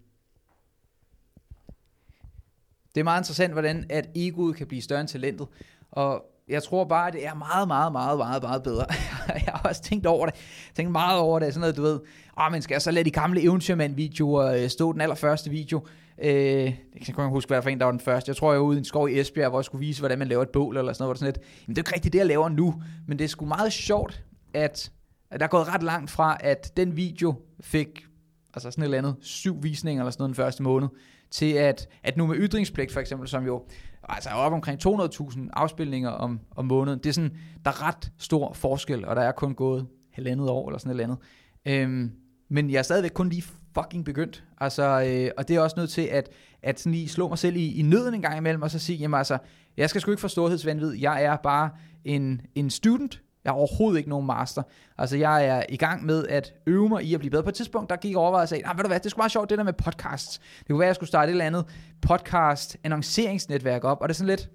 [2.94, 5.48] det er meget interessant, hvordan at egoet kan blive større end talentet.
[5.90, 8.86] Og jeg tror bare, at det er meget, meget, meget, meget, meget bedre.
[9.46, 10.34] jeg har også tænkt over det.
[10.74, 11.54] Tænkt meget over det.
[11.54, 12.00] Sådan noget, du ved,
[12.40, 15.86] åh, men skal jeg så lade de gamle eventyrmand-videoer øh, stå den allerførste video.
[16.22, 18.28] Øh, jeg kan ikke huske, hvad for en, der var den første.
[18.28, 20.18] Jeg tror, jeg var ude i en skov i Esbjerg, hvor jeg skulle vise, hvordan
[20.18, 21.08] man laver et bål eller sådan noget.
[21.08, 22.82] Hvor det, sådan lidt, Jamen, det er jo ikke rigtigt det, jeg laver nu.
[23.06, 24.22] Men det er sgu meget sjovt,
[24.54, 24.92] at,
[25.30, 28.06] at der er gået ret langt fra, at den video fik
[28.54, 30.88] altså sådan et eller andet syv visninger eller sådan noget den første måned,
[31.30, 33.64] til at, at nu med ytringspligt for eksempel, som jo
[34.02, 38.52] altså op omkring 200.000 afspilninger om, om måneden, det er sådan, der er ret stor
[38.52, 41.18] forskel, og der er kun gået halvandet år eller sådan et eller andet.
[41.66, 42.12] Øhm,
[42.50, 43.44] men jeg er stadigvæk kun lige
[43.74, 44.44] fucking begyndt.
[44.58, 46.28] Altså, øh, og det er også nødt til at,
[46.62, 48.96] at sådan lige slå mig selv i, i nøden en gang imellem, og så sige,
[48.96, 49.38] jamen altså,
[49.76, 51.70] jeg skal sgu ikke få storhedsvandvid, jeg er bare
[52.04, 54.62] en, en student, jeg er overhovedet ikke nogen master.
[54.98, 57.42] Altså, jeg er i gang med at øve mig i at blive bedre.
[57.42, 59.28] På et tidspunkt, der gik jeg overvejet og sagde, ved du hvad, det er sgu
[59.28, 60.38] sjovt, det der med podcasts.
[60.38, 61.64] Det kunne være, at jeg skulle starte et eller andet
[62.02, 64.50] podcast annonceringsnetværk op, og det er sådan lidt,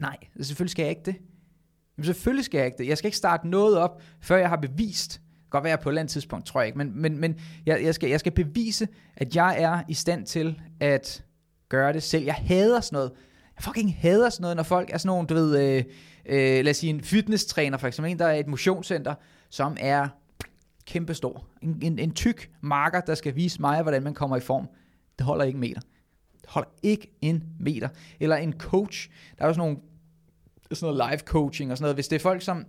[0.00, 1.16] nej, selvfølgelig skal jeg ikke det.
[1.96, 2.88] Men selvfølgelig skal jeg ikke det.
[2.88, 5.88] Jeg skal ikke starte noget op, før jeg har bevist, det kan godt være på
[5.88, 8.32] et eller andet tidspunkt, tror jeg ikke, men, men, men jeg, jeg, skal, jeg skal
[8.32, 11.24] bevise, at jeg er i stand til at
[11.68, 12.24] gøre det selv.
[12.24, 13.12] Jeg hader sådan noget.
[13.56, 15.84] Jeg fucking hader sådan noget, når folk er sådan nogle, du ved, øh,
[16.28, 19.14] øh, lad os sige en fitnesstræner for eksempel, en der er et motionscenter,
[19.50, 20.08] som er
[20.86, 21.46] kæmpestor.
[21.62, 24.68] En, en, en tyk marker, der skal vise mig, hvordan man kommer i form.
[25.18, 25.80] Det holder ikke en meter.
[26.40, 27.88] Det holder ikke en meter.
[28.20, 29.10] Eller en coach.
[29.38, 29.76] Der er også nogle
[30.72, 31.96] sådan noget live coaching og sådan noget.
[31.96, 32.64] Hvis det er folk, som...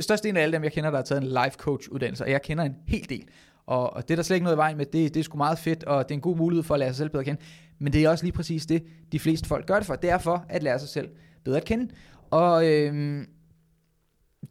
[0.00, 2.42] Størstedelen af alle dem, jeg kender, der har taget en live coach uddannelse, og jeg
[2.42, 3.28] kender en hel del.
[3.66, 4.86] Og, og det er der slet ikke noget i vejen med.
[4.86, 6.88] Det, det er sgu meget fedt, og det er en god mulighed for at lære
[6.88, 7.40] sig selv bedre at kende.
[7.78, 9.94] Men det er også lige præcis det, de fleste folk gør det for.
[9.94, 11.08] Det er for at lære sig selv
[11.44, 11.88] bedre at kende.
[12.30, 13.26] Og øhm,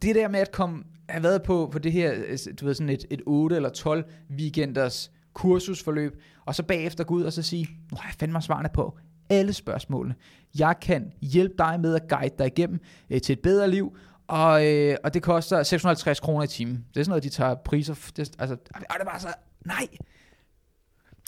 [0.02, 2.88] det der med at komme, have været på, på det her, øh, du ved, sådan
[2.88, 7.68] et, et 8 eller 12 weekenders kursusforløb, og så bagefter gå ud og så sige,
[7.90, 8.98] nu har jeg fandme svarene på
[9.30, 10.14] alle spørgsmålene.
[10.58, 14.66] Jeg kan hjælpe dig med at guide dig igennem øh, til et bedre liv, og,
[14.66, 16.84] øh, og det koster 650 kroner i timen.
[16.94, 18.10] Det er sådan noget, de tager priser.
[18.16, 19.28] Det, altså, og det er bare så,
[19.66, 19.86] nej.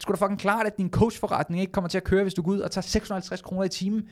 [0.00, 2.52] Skulle da fucking klart, at din coachforretning ikke kommer til at køre, hvis du går
[2.52, 4.08] ud og tager 650 kroner i timen.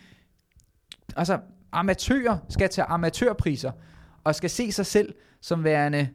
[1.17, 1.39] Altså,
[1.73, 3.73] amatører skal tage amatørpriser,
[4.25, 6.09] og skal se sig selv som værende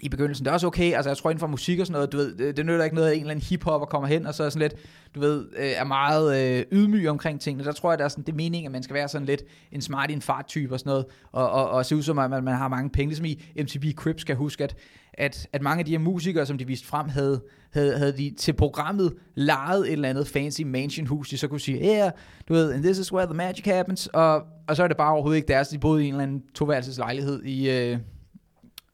[0.00, 0.44] i begyndelsen.
[0.44, 2.52] Det er også okay, altså jeg tror inden for musik og sådan noget, du ved,
[2.52, 4.68] det, nytter ikke noget, at en eller anden hiphopper kommer hen, og så er sådan
[4.68, 4.74] lidt,
[5.14, 7.64] du ved, øh, er meget øh, ydmyg omkring tingene.
[7.64, 9.42] Der tror jeg, der er sådan, det er meningen, at man skal være sådan lidt
[9.72, 12.30] en smart en fart type og sådan noget, og, og, og se ud som, at
[12.30, 13.08] man, man har mange penge.
[13.08, 14.76] Ligesom i MTV Cribs skal huske, at,
[15.14, 17.42] at, at mange af de her musikere, som de viste frem, havde,
[17.72, 21.60] havde, havde de til programmet lejet et eller andet fancy mansion hus, de så kunne
[21.60, 22.12] sige, yeah,
[22.48, 25.12] du ved, and this is where the magic happens, og, og så er det bare
[25.12, 27.70] overhovedet ikke deres, de boede i en eller anden toværelses lejlighed i...
[27.70, 27.98] Øh,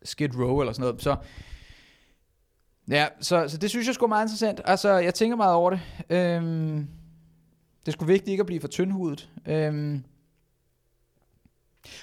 [0.02, 1.02] Skid Row eller sådan noget.
[1.02, 1.16] Så,
[2.90, 4.60] ja, så, så det synes jeg skulle meget interessant.
[4.64, 5.80] Altså, jeg tænker meget over det.
[6.10, 6.88] Øhm,
[7.86, 9.30] det skulle vigtigt ikke at blive for tyndhudet.
[9.46, 10.04] Øhm,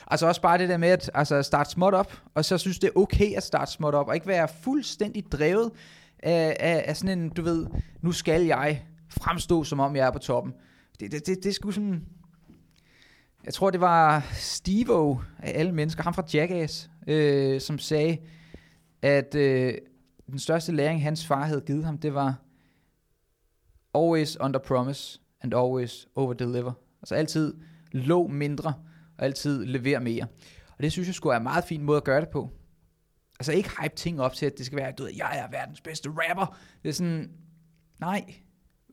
[0.08, 2.88] altså også bare det der med at altså, starte småt op, og så synes det
[2.88, 5.72] er okay at starte småt op, og ikke være fuldstændig drevet
[6.20, 7.68] af, af, af sådan en, du ved,
[8.02, 10.54] nu skal jeg fremstå, som om jeg er på toppen.
[11.00, 12.06] Det, det, det, det er sgu sådan...
[13.46, 18.18] Jeg tror, det var Stevo af alle mennesker, ham fra Jackass, øh, som sagde,
[19.02, 19.74] at øh,
[20.28, 22.36] den største læring, hans far havde givet ham, det var
[23.96, 26.72] always under promise and always over deliver.
[27.02, 27.54] Altså altid
[27.92, 28.74] lov mindre,
[29.18, 30.28] og altid levere mere.
[30.78, 32.52] Og det synes jeg skulle er en meget fin måde at gøre det på.
[33.40, 35.82] Altså ikke hype ting op til, at det skal være, du ved, jeg er verdens
[35.82, 36.58] bedste rapper.
[36.84, 37.32] Det er sådan,
[38.00, 38.36] nej.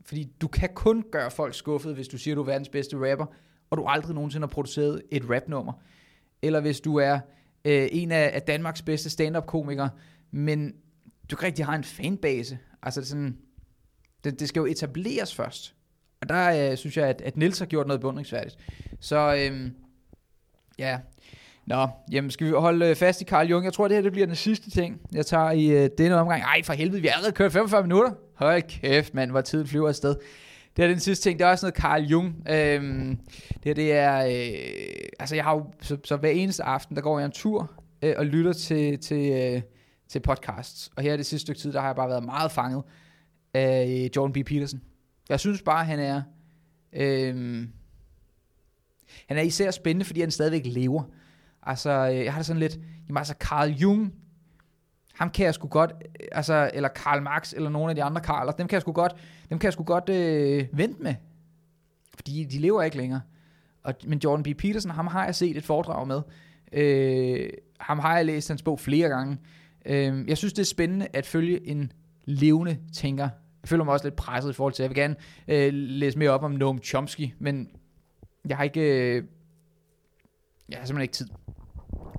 [0.05, 3.27] Fordi du kan kun gøre folk skuffet, hvis du siger, du er verdens bedste rapper,
[3.71, 5.73] og du aldrig nogensinde har produceret et rapnummer.
[6.43, 7.21] Eller hvis du er
[7.65, 9.91] øh, en af, af Danmarks bedste stand-up-komikere,
[10.31, 10.73] men
[11.31, 12.59] du ikke rigtig har en fanbase.
[12.83, 13.39] Altså det, sådan,
[14.25, 15.75] det, det skal jo etableres først.
[16.21, 18.57] Og der øh, synes jeg, at, at Nils har gjort noget beundringsværdigt.
[19.01, 19.71] Så øh,
[20.79, 20.99] ja,
[21.67, 23.65] Nå, jamen skal vi holde øh, fast i Carl Jung?
[23.65, 26.43] Jeg tror, det her det bliver den sidste ting, jeg tager i øh, denne omgang.
[26.43, 28.13] Ej, for helvede, vi har allerede kørt 45 minutter.
[28.35, 30.17] Hold kæft, mand, hvor tiden flyver afsted.
[30.77, 31.39] Det er den sidste ting.
[31.39, 32.49] Det er også noget Carl Jung.
[32.51, 33.19] Øhm,
[33.55, 34.27] det her, det er...
[34.27, 35.65] Øh, altså, jeg har jo...
[35.81, 37.71] Så, så hver eneste aften, der går jeg en tur
[38.03, 39.63] øh, og lytter til, til, øh,
[40.09, 40.91] til podcasts.
[40.97, 42.83] Og her det sidste stykke tid, der har jeg bare været meget fanget
[43.55, 44.47] af øh, Jordan B.
[44.47, 44.81] Peterson.
[45.29, 46.23] Jeg synes bare, han er...
[46.93, 47.65] Øh,
[49.29, 51.03] han er især spændende, fordi han stadigvæk lever.
[51.63, 52.79] Altså, øh, jeg har det sådan lidt...
[53.09, 54.15] Jamen altså, Carl Jung
[55.13, 58.21] ham kan jeg sgu godt, øh, altså, eller Karl Marx, eller nogle af de andre
[58.21, 59.13] Karler, altså, dem kan jeg sgu godt,
[59.51, 61.15] dem kan jeg sgu godt øh, vente med.
[62.15, 63.21] Fordi de lever ikke længere.
[63.83, 64.59] Og, men Jordan B.
[64.59, 66.23] Peterson, ham har jeg set et foredrag med.
[66.73, 67.51] Øh,
[67.81, 69.39] ham har jeg læst hans bog flere gange.
[69.87, 71.93] Øh, jeg synes, det er spændende at følge en
[72.25, 73.29] levende tænker.
[73.63, 75.17] Jeg føler mig også lidt presset i forhold til, jeg vil gerne
[75.49, 77.69] øh, læse mere op om Noam Chomsky, men
[78.49, 79.25] jeg har ikke, øh,
[80.69, 81.29] jeg har simpelthen ikke tid.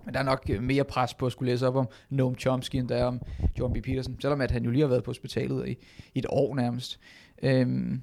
[0.06, 2.76] Men der er nok øh, mere pres på at skulle læse op om Noam Chomsky,
[2.76, 3.22] end der er om
[3.60, 3.84] John B.
[3.84, 4.18] Peterson.
[4.22, 5.72] Selvom at han jo lige har været på hospitalet i,
[6.14, 7.00] i et år nærmest.
[7.44, 8.02] Øhm,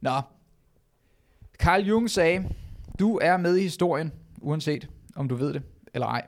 [0.00, 0.20] nå.
[1.58, 2.48] Carl Jung sagde,
[2.98, 5.62] du er med i historien, uanset om du ved det
[5.94, 6.26] eller ej.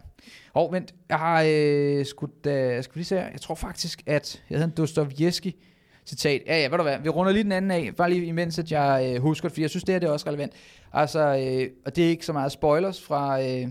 [0.53, 3.31] Og vent, jeg har øh, skulle, øh, da, skal vi lige se her.
[3.31, 5.53] Jeg tror faktisk, at jeg havde en Dostoyevsky
[6.07, 6.43] citat.
[6.47, 8.73] Ja, ja, ved du hvad, vi runder lige den anden af, bare lige imens, at
[8.73, 10.53] jeg øh, husker det, fordi jeg synes, det her det er også relevant.
[10.93, 13.69] Altså, øh, og det er ikke så meget spoilers fra øh,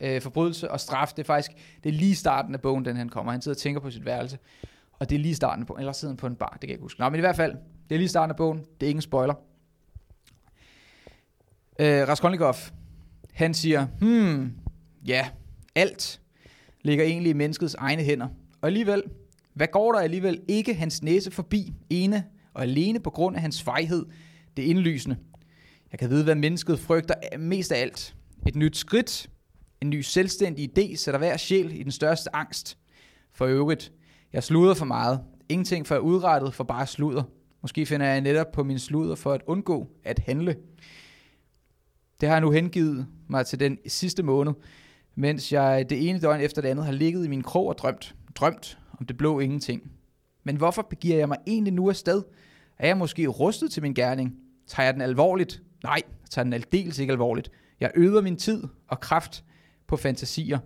[0.00, 1.50] øh, forbrydelse og straf, det er faktisk,
[1.84, 3.32] det er lige starten af bogen, den han kommer.
[3.32, 4.38] Han sidder og tænker på sit værelse,
[4.98, 6.82] og det er lige starten på, eller sidder på en bar, det kan jeg ikke
[6.82, 7.00] huske.
[7.00, 7.52] Nå, men i hvert fald,
[7.88, 9.34] det er lige starten af bogen, det er ingen spoiler.
[11.78, 12.54] Øh, Raskolnikov,
[13.32, 14.52] han siger, hmm,
[15.06, 15.28] ja,
[15.74, 16.20] alt
[16.82, 18.28] ligger egentlig i menneskets egne hænder.
[18.60, 19.02] Og alligevel,
[19.54, 22.24] hvad går der alligevel ikke hans næse forbi, ene
[22.54, 24.06] og alene på grund af hans fejhed,
[24.56, 25.16] det indlysende.
[25.92, 28.14] Jeg kan vide, hvad mennesket frygter mest af alt.
[28.46, 29.30] Et nyt skridt,
[29.80, 32.78] en ny selvstændig idé sætter hver sjæl i den største angst.
[33.34, 33.92] For øvrigt,
[34.32, 35.20] jeg sluder for meget.
[35.48, 37.22] Ingenting for udrettet for bare sluder.
[37.62, 40.56] Måske finder jeg netop på min sluder for at undgå at handle.
[42.20, 44.52] Det har jeg nu hengivet mig til den sidste måned,
[45.14, 48.14] mens jeg det ene døgn efter det andet har ligget i min krog og drømt,
[48.34, 49.92] drømt om det blå ingenting.
[50.44, 52.22] Men hvorfor begiver jeg mig egentlig nu afsted?
[52.78, 54.36] Er jeg måske rustet til min gerning?
[54.66, 55.62] Tager jeg den alvorligt?
[55.82, 57.50] Nej, jeg tager den aldeles ikke alvorligt.
[57.80, 59.44] Jeg øder min tid og kraft
[59.86, 60.58] på fantasier.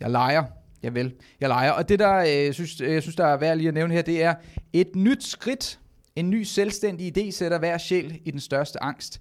[0.00, 0.44] Jeg leger,
[0.82, 1.14] jeg vil.
[1.40, 1.70] Jeg leger.
[1.70, 4.02] Og det, der øh, synes, øh, jeg synes, der er værd lige at nævne her,
[4.02, 4.34] det er
[4.72, 5.80] et nyt skridt.
[6.16, 9.20] En ny selvstændig idé sætter hver sjæl i den største angst.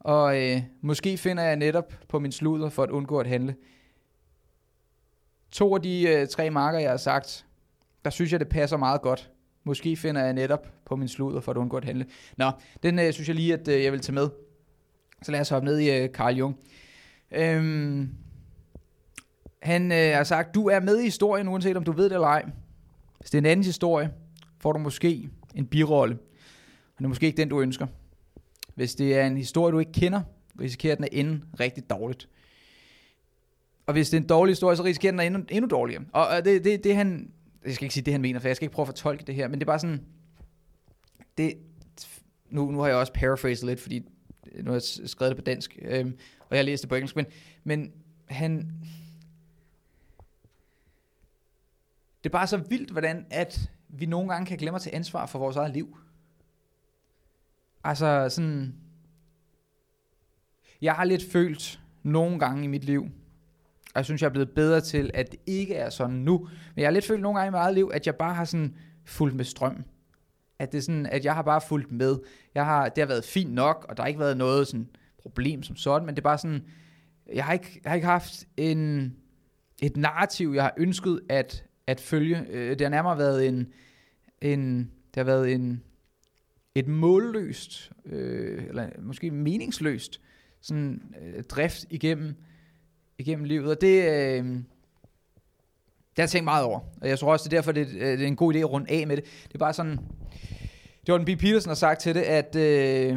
[0.00, 3.54] Og øh, måske finder jeg netop på min sluder for at undgå at handle.
[5.50, 7.46] To af de øh, tre marker, jeg har sagt,
[8.04, 9.30] der synes jeg, det passer meget godt.
[9.64, 12.06] Måske finder jeg netop på min sluder for at undgå at handle.
[12.36, 12.50] Nå,
[12.82, 14.28] den øh, synes jeg lige, at øh, jeg vil tage med.
[15.22, 16.58] Så lad os hoppe ned i øh, Carl Jung.
[17.30, 18.14] Øhm,
[19.62, 22.28] han øh, har sagt, du er med i historien, uanset om du ved det eller
[22.28, 22.44] ej.
[23.18, 24.10] Hvis det er en anden historie,
[24.58, 26.14] får du måske en birolle.
[26.14, 27.86] Og det er måske ikke den, du ønsker.
[28.74, 30.22] Hvis det er en historie, du ikke kender,
[30.60, 32.28] risikerer den at ende rigtig dårligt.
[33.86, 36.04] Og hvis det er en dårlig historie, så risikerer den at ende endnu dårligere.
[36.12, 37.30] Og det, det, det han,
[37.64, 39.34] jeg skal ikke sige det, han mener, for jeg skal ikke prøve at fortolke det
[39.34, 40.04] her, men det er bare sådan,
[41.38, 41.54] det,
[42.50, 44.08] nu, nu har jeg også paraphrased lidt, fordi
[44.54, 47.16] nu har jeg skrevet det på dansk, øhm, og jeg har læst det på engelsk,
[47.16, 47.26] men,
[47.64, 47.92] men
[48.26, 48.56] han,
[52.24, 55.26] det er bare så vildt, hvordan at vi nogle gange kan glemme at tage ansvar
[55.26, 55.96] for vores eget liv.
[57.84, 58.74] Altså sådan,
[60.82, 63.08] jeg har lidt følt nogle gange i mit liv,
[63.94, 66.38] og jeg synes, jeg er blevet bedre til, at det ikke er sådan nu,
[66.74, 68.44] men jeg har lidt følt nogle gange i mit eget liv, at jeg bare har
[68.44, 69.84] sådan fulgt med strøm.
[70.58, 72.18] At det er sådan, at jeg har bare fulgt med.
[72.54, 74.88] Jeg har, det har været fint nok, og der har ikke været noget sådan
[75.18, 76.64] problem som sådan, men det er bare sådan,
[77.34, 79.14] jeg har ikke, jeg har ikke haft en,
[79.82, 82.46] et narrativ, jeg har ønsket at, at følge.
[82.50, 83.72] Øh, det har nærmere været en,
[84.40, 84.78] en
[85.14, 85.82] det har været en,
[86.74, 90.20] et målløst, øh, eller måske meningsløst,
[90.60, 92.34] sådan øh, drift igennem,
[93.18, 93.70] igennem livet.
[93.70, 96.80] Og det, øh, det har jeg tænkt meget over.
[97.00, 98.70] Og jeg tror også, det er derfor, det, øh, det er en god idé at
[98.70, 99.24] runde af med det.
[99.24, 99.98] Det er bare sådan,
[101.08, 101.28] Jordan B.
[101.40, 103.14] Peterson har sagt til det, at øh,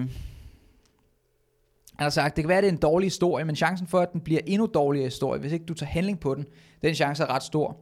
[1.95, 3.99] han har sagt, det kan være, at det er en dårlig historie, men chancen for,
[3.99, 6.45] at den bliver endnu dårligere historie, hvis ikke du tager handling på den,
[6.81, 7.77] den chance er ret stor.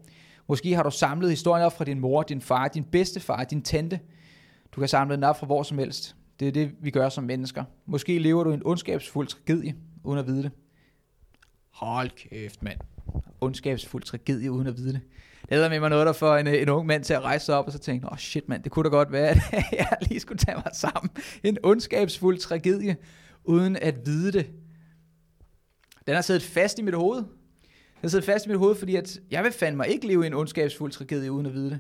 [0.48, 4.00] Måske har du samlet historien op fra din mor, din far, din bedstefar, din tante.
[4.72, 6.16] Du kan samle den op fra hvor som helst.
[6.40, 7.64] Det er det, vi gør som mennesker.
[7.86, 10.52] Måske lever du en ondskabsfuld tragedie, uden at vide det.
[11.74, 12.80] Hold kæft, mand.
[13.42, 15.02] Ondskabsfuld tragedie, uden at vide det.
[15.50, 17.46] Det er med mig noget, der får en, øh, en ung mand til at rejse
[17.46, 19.66] sig op, og så tænke, åh oh, shit mand, det kunne da godt være, at
[19.72, 21.10] jeg lige skulle tage mig sammen.
[21.44, 22.98] En ondskabsfuld tragedie,
[23.44, 24.50] uden at vide det.
[26.08, 27.18] Den har siddet fast i mit hoved.
[27.18, 30.28] Den har siddet fast i mit hoved, fordi at jeg vil fandme ikke leve i
[30.28, 31.80] en ondskabsfuld tragedie, uden at vide det.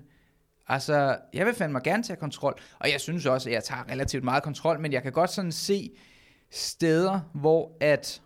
[0.67, 4.23] Altså, jeg vil fandme gerne tage kontrol, og jeg synes også, at jeg tager relativt
[4.23, 5.91] meget kontrol, men jeg kan godt sådan se
[6.51, 8.21] steder, hvor at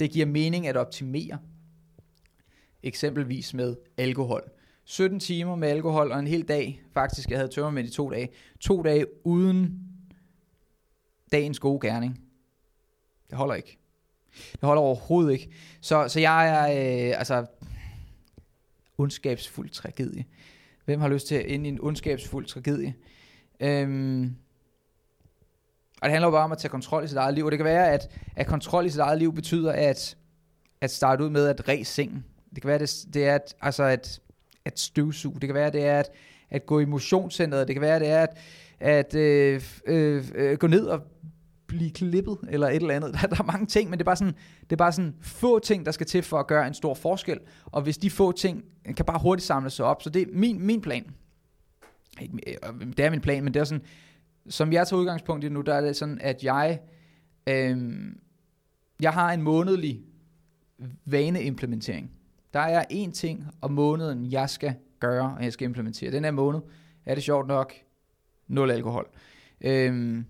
[0.00, 1.38] det giver mening at optimere.
[2.82, 4.42] Eksempelvis med alkohol.
[4.84, 6.82] 17 timer med alkohol og en hel dag.
[6.94, 8.28] Faktisk, jeg havde tømmermænd i to dage.
[8.60, 9.80] To dage uden
[11.32, 12.20] dagens gode gerning.
[13.30, 13.78] Det holder ikke.
[14.52, 15.50] Det holder overhovedet ikke.
[15.80, 16.64] Så, så jeg er,
[17.10, 17.46] øh, altså,
[18.98, 20.24] ondskabsfuld tragedie.
[20.84, 22.94] Hvem har lyst til at ind i en ondskabsfuld tragedie?
[23.60, 24.36] Øhm,
[26.02, 27.44] og det handler jo bare om at tage kontrol i sit eget liv.
[27.44, 30.16] Og det kan være, at, at kontrol i sit eget liv betyder at,
[30.80, 32.24] at starte ud med at ræse sengen.
[32.54, 34.20] Det kan være, det, det er at, altså at,
[34.64, 35.40] at støvsuge.
[35.40, 36.10] Det kan være, det er at,
[36.50, 38.36] at gå i motionscenteret, det kan være, det er at,
[38.80, 41.00] at øh, øh, øh, gå ned og
[41.66, 43.12] blive klippet, eller et eller andet.
[43.20, 45.58] Der, der er mange ting, men det er, bare sådan, det er bare sådan få
[45.58, 47.38] ting, der skal til for at gøre en stor forskel.
[47.66, 48.64] Og hvis de få ting
[48.96, 51.06] kan bare hurtigt samle sig op, så det er min, min plan.
[52.20, 53.84] Ikke, øh, det er min plan, men det er sådan,
[54.48, 56.80] som jeg tager udgangspunkt i nu, der er det sådan, at jeg,
[57.46, 57.76] øh,
[59.00, 60.02] jeg har en månedlig
[61.04, 62.10] vaneimplementering.
[62.54, 66.10] Der er én ting om måneden, jeg skal gøre, og jeg skal implementere.
[66.10, 66.60] Den her måned
[67.04, 67.72] er det sjovt nok
[68.48, 69.08] nul alkohol.
[69.60, 70.24] Øhm,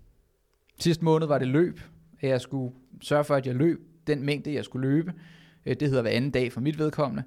[0.79, 1.79] sidste måned var det løb,
[2.21, 5.13] jeg skulle sørge for, at jeg løb den mængde, jeg skulle løbe.
[5.65, 7.23] Øh, det hedder hver anden dag for mit vedkommende.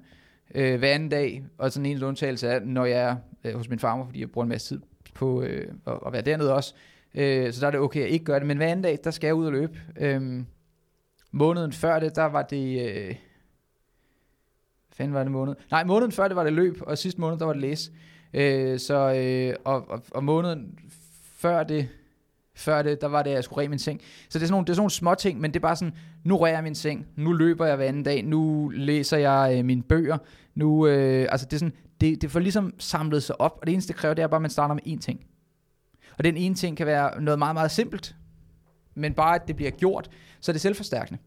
[0.55, 3.79] Øh, hver anden dag, og sådan en undtagelse er, når jeg er øh, hos min
[3.79, 4.81] farmor, fordi jeg bruger en masse tid
[5.17, 6.73] på øh, at, at være dernede også.
[7.15, 9.11] Øh, så der er det okay at ikke gøre det, men hver anden dag, der
[9.11, 9.79] skal jeg ud og løbe.
[9.99, 10.43] Øh,
[11.31, 12.89] måneden før det, der var det...
[12.89, 13.15] Øh,
[14.91, 15.55] fanden var det måned?
[15.71, 17.91] Nej, måneden før det var det løb, og sidste måned, der var det læs.
[18.33, 20.79] Øh, så, øh, og, og, og måneden
[21.37, 21.89] før det,
[22.55, 24.01] før det, der var det, at jeg skulle ræge min seng.
[24.29, 25.75] Så det er sådan nogle, det er sådan nogle små ting, men det er bare
[25.75, 25.93] sådan,
[26.23, 29.65] nu ræger jeg min seng, nu løber jeg hver anden dag, nu læser jeg øh,
[29.65, 30.17] mine bøger,
[30.55, 33.73] nu, øh, altså det er sådan, det, det får ligesom samlet sig op, og det
[33.73, 35.25] eneste, det kræver, det er bare, at man starter med én ting.
[36.17, 38.15] Og den ene ting kan være noget meget, meget simpelt,
[38.95, 41.19] men bare at det bliver gjort, så er det selvforstærkende.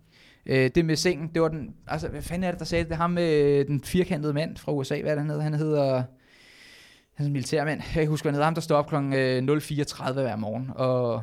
[0.47, 2.91] Øh, det med sengen, det var den, altså hvad fanden er det, der sagde det?
[2.91, 5.43] Det er ham med den firkantede mand fra USA, hvad er det, han hedder?
[5.43, 5.95] Han hedder,
[7.15, 7.81] han er en militærmand.
[7.95, 8.45] Jeg husker, hvad han hedder.
[8.45, 8.95] Ham, der står op kl.
[8.95, 11.23] 04.30 øh, hver morgen, og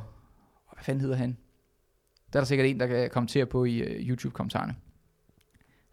[0.74, 1.38] hvad fanden hedder han?
[2.34, 4.76] Der er der sikkert en, der kan kommentere på i uh, YouTube-kommentarerne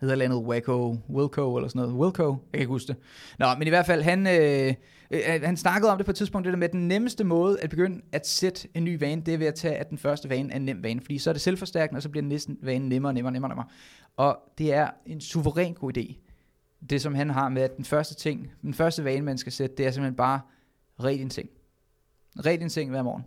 [0.01, 1.95] hedder landet Waco, Wilco eller sådan noget.
[1.95, 2.97] Wilco, jeg kan ikke huske det.
[3.39, 4.75] Nå, men i hvert fald, han, øh,
[5.11, 7.61] øh han snakkede om det på et tidspunkt, det der med, at den nemmeste måde
[7.61, 10.29] at begynde at sætte en ny vane, det er ved at tage, at den første
[10.29, 12.57] vane er en nem vane, fordi så er det selvforstærkende, og så bliver den næste
[12.63, 13.67] vane nemmere, nemmere, nemmere, nemmere.
[14.17, 16.15] Og det er en suveræn god idé.
[16.91, 19.77] Det som han har med, at den første ting, den første vane, man skal sætte,
[19.77, 20.41] det er simpelthen bare
[21.05, 21.49] red din ting.
[22.47, 23.25] Red din ting hver morgen.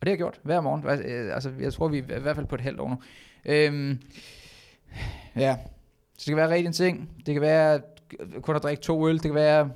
[0.00, 0.84] Og det har jeg gjort hver morgen.
[0.84, 2.98] Øh, altså, jeg tror, vi er i hvert fald på et halvt år nu.
[3.44, 3.98] Øhm,
[5.36, 5.56] ja,
[6.18, 7.10] så det kan være rigtig en ting.
[7.26, 7.80] Det kan være
[8.20, 9.14] øh, kun at drikke to øl.
[9.14, 9.70] Det kan være...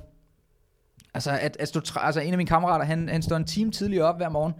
[1.13, 4.05] Altså, at, at stå, altså en af mine kammerater, han, han står en time tidligere
[4.05, 4.53] op hver morgen,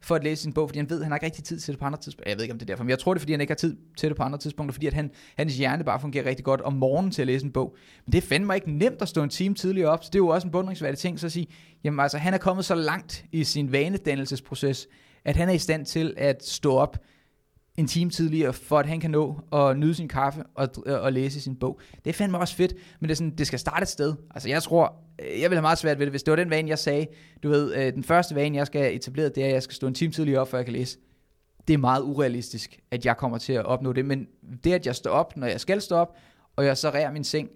[0.00, 1.72] for at læse sin bog, fordi han ved, at han har ikke rigtig tid til
[1.72, 2.30] det på andre tidspunkter.
[2.30, 3.50] Jeg ved ikke, om det er derfor, men jeg tror det er, fordi han ikke
[3.50, 6.44] har tid til det på andre tidspunkter, fordi at han, hans hjerne bare fungerer rigtig
[6.44, 7.76] godt om morgenen til at læse en bog.
[8.06, 10.22] Men det er fandme ikke nemt at stå en time tidligere op, så det er
[10.22, 11.46] jo også en bundringsværdig ting, så at sige,
[11.84, 14.88] jamen altså, han er kommet så langt i sin vanedannelsesproces,
[15.24, 16.98] at han er i stand til at stå op
[17.78, 21.12] en time tidligere, for at han kan nå at nyde sin kaffe og, øh, og
[21.12, 21.80] læse sin bog.
[22.04, 24.14] Det er fandme også fedt, men det, er sådan, det skal starte et sted.
[24.30, 26.50] Altså jeg tror, øh, jeg vil have meget svært ved det, hvis det var den
[26.50, 27.06] vane, jeg sagde,
[27.42, 29.86] du ved, øh, den første vane, jeg skal etablere, det er, at jeg skal stå
[29.86, 30.98] en time tidligere op, før jeg kan læse.
[31.68, 34.26] Det er meget urealistisk, at jeg kommer til at opnå det, men
[34.64, 36.16] det, at jeg står op, når jeg skal stå op,
[36.56, 37.48] og jeg så rærer min seng,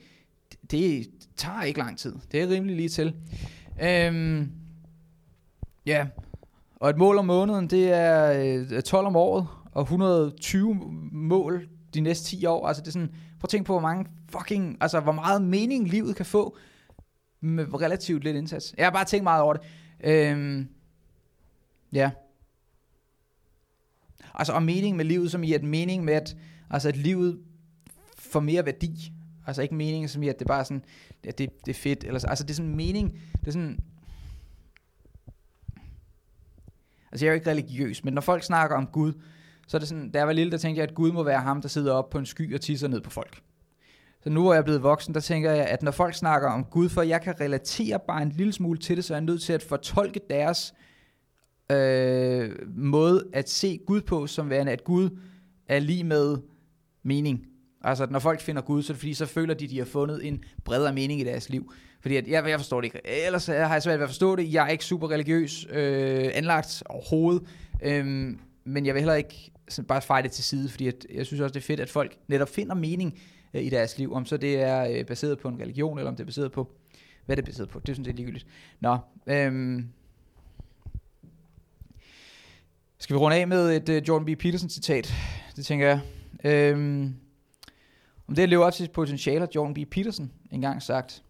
[0.62, 2.14] det, det tager ikke lang tid.
[2.32, 3.14] Det er rimelig lige til.
[3.82, 4.50] Øhm,
[5.86, 6.06] ja,
[6.76, 8.32] og et mål om måneden, det er
[8.72, 10.74] øh, 12 om året, og 120
[11.12, 12.66] mål de næste 10 år.
[12.66, 15.88] Altså det er sådan, prøv at tænke på, hvor mange fucking, altså hvor meget mening
[15.88, 16.56] livet kan få
[17.40, 18.74] med relativt lidt indsats.
[18.76, 19.62] Jeg har bare tænkt meget over det.
[20.04, 20.68] Øhm,
[21.92, 22.10] ja.
[24.34, 26.36] Altså og mening med livet, som i at mening med, at,
[26.70, 27.40] altså at livet
[28.18, 29.12] får mere værdi.
[29.46, 30.84] Altså ikke mening som i, at det bare er sådan,
[31.24, 32.04] at det, det er fedt.
[32.04, 33.78] Eller, altså det er sådan mening, det er sådan,
[37.12, 39.12] altså jeg er jo ikke religiøs, men når folk snakker om Gud,
[39.66, 41.40] så er det sådan, da jeg var lille, der tænkte jeg, at Gud må være
[41.40, 43.42] ham, der sidder op på en sky og tisser ned på folk.
[44.22, 46.64] Så nu hvor jeg er blevet voksen, der tænker jeg, at når folk snakker om
[46.64, 49.42] Gud, for jeg kan relatere bare en lille smule til det, så er jeg nødt
[49.42, 50.74] til at fortolke deres
[51.72, 55.18] øh, måde at se Gud på, som værende, at Gud
[55.68, 56.36] er lige med
[57.02, 57.46] mening.
[57.84, 59.78] Altså, at når folk finder Gud, så er det fordi, så føler de, at de
[59.78, 61.72] har fundet en bredere mening i deres liv.
[62.00, 63.00] Fordi at, jeg, jeg forstår det ikke.
[63.26, 64.52] Ellers har jeg svært ved at forstå det.
[64.52, 67.42] Jeg er ikke super religiøs øh, anlagt overhovedet.
[67.82, 68.34] Øh,
[68.64, 71.40] men jeg vil heller ikke sådan bare fejle det til side, fordi at, jeg synes
[71.40, 73.20] også, det er fedt, at folk netop finder mening
[73.54, 76.16] øh, i deres liv, om så det er øh, baseret på en religion, eller om
[76.16, 76.70] det er baseret på,
[77.26, 77.80] hvad det er baseret på.
[77.86, 78.46] Det synes jeg er ligegyldigt.
[78.80, 79.88] Nå, øhm,
[82.98, 84.38] skal vi runde af med et øh, Jordan B.
[84.38, 85.14] Peterson citat?
[85.56, 86.00] Det tænker jeg.
[86.44, 87.14] Øhm,
[88.28, 89.90] om det at leve op til sit potentiale, har Jordan B.
[89.90, 91.22] Peterson engang sagt.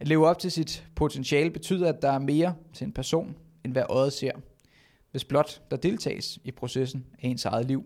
[0.00, 3.72] At leve op til sit potentiale betyder, at der er mere til en person, end
[3.72, 4.32] hvad øjet ser
[5.10, 7.84] hvis blot der deltages i processen af ens eget liv.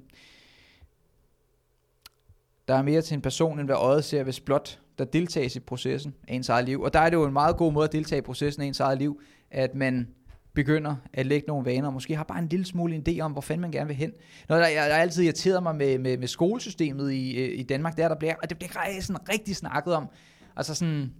[2.68, 5.60] Der er mere til en person, end hvad øjet ser, hvis blot der deltages i
[5.60, 6.82] processen af ens eget liv.
[6.82, 8.80] Og der er det jo en meget god måde at deltage i processen af ens
[8.80, 9.20] eget liv,
[9.50, 10.08] at man
[10.54, 13.32] begynder at lægge nogle vaner, og måske har bare en lille smule en idé om,
[13.32, 14.12] hvor fanden man gerne vil hen.
[14.48, 17.96] Noget, der, jeg, der altid irriteret mig med, med, med skolesystemet i, øh, i Danmark,
[17.96, 20.08] der, der bliver, og det bliver sådan rigtig snakket om.
[20.56, 21.12] Altså sådan,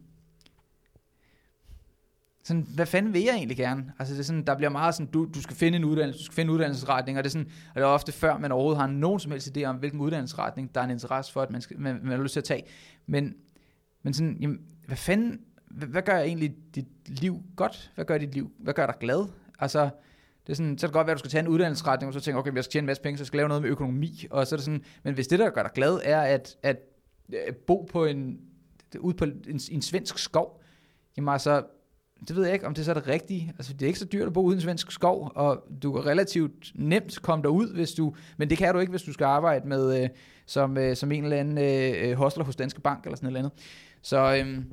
[2.45, 3.93] sådan, hvad fanden vil jeg egentlig gerne?
[3.99, 6.25] Altså det er sådan, der bliver meget sådan, du, du skal finde en uddannelse, du
[6.25, 8.81] skal finde en uddannelsesretning, og det er sådan, og det er ofte før man overhovedet
[8.81, 11.61] har nogen som helst idé om, hvilken uddannelsesretning, der er en interesse for, at man,
[11.61, 12.63] skal, man, man har lyst til at tage.
[13.07, 13.35] Men,
[14.03, 15.41] men sådan, jamen, hvad fanden,
[15.71, 17.93] hvad, hvad gør egentlig dit liv godt?
[17.95, 19.27] Hvad gør dit liv, hvad gør dig glad?
[19.59, 19.91] Altså,
[20.47, 22.15] det er sådan, så kan det godt være, at du skal tage en uddannelsesretning, og
[22.15, 23.71] så tænker okay, jeg skal tjene en masse penge, så jeg skal lave noget med
[23.71, 26.57] økonomi, og så er det sådan, men hvis det, der gør dig glad, er at,
[26.63, 26.77] at,
[27.47, 28.41] at bo på en,
[28.99, 30.63] ude på en, en svensk skov,
[31.17, 31.63] jamen altså,
[32.29, 33.53] det ved jeg ikke, om det så er det rigtige.
[33.59, 36.73] Altså, det er ikke så dyrt at bo uden svensk skov, og du kan relativt
[36.75, 40.03] nemt komme derud, hvis du, men det kan du ikke, hvis du skal arbejde med,
[40.03, 40.09] øh,
[40.47, 43.39] som, øh, som en eller anden øh, øh hostler hos Danske Bank, eller sådan noget
[43.39, 43.53] andet.
[44.03, 44.65] Så øh,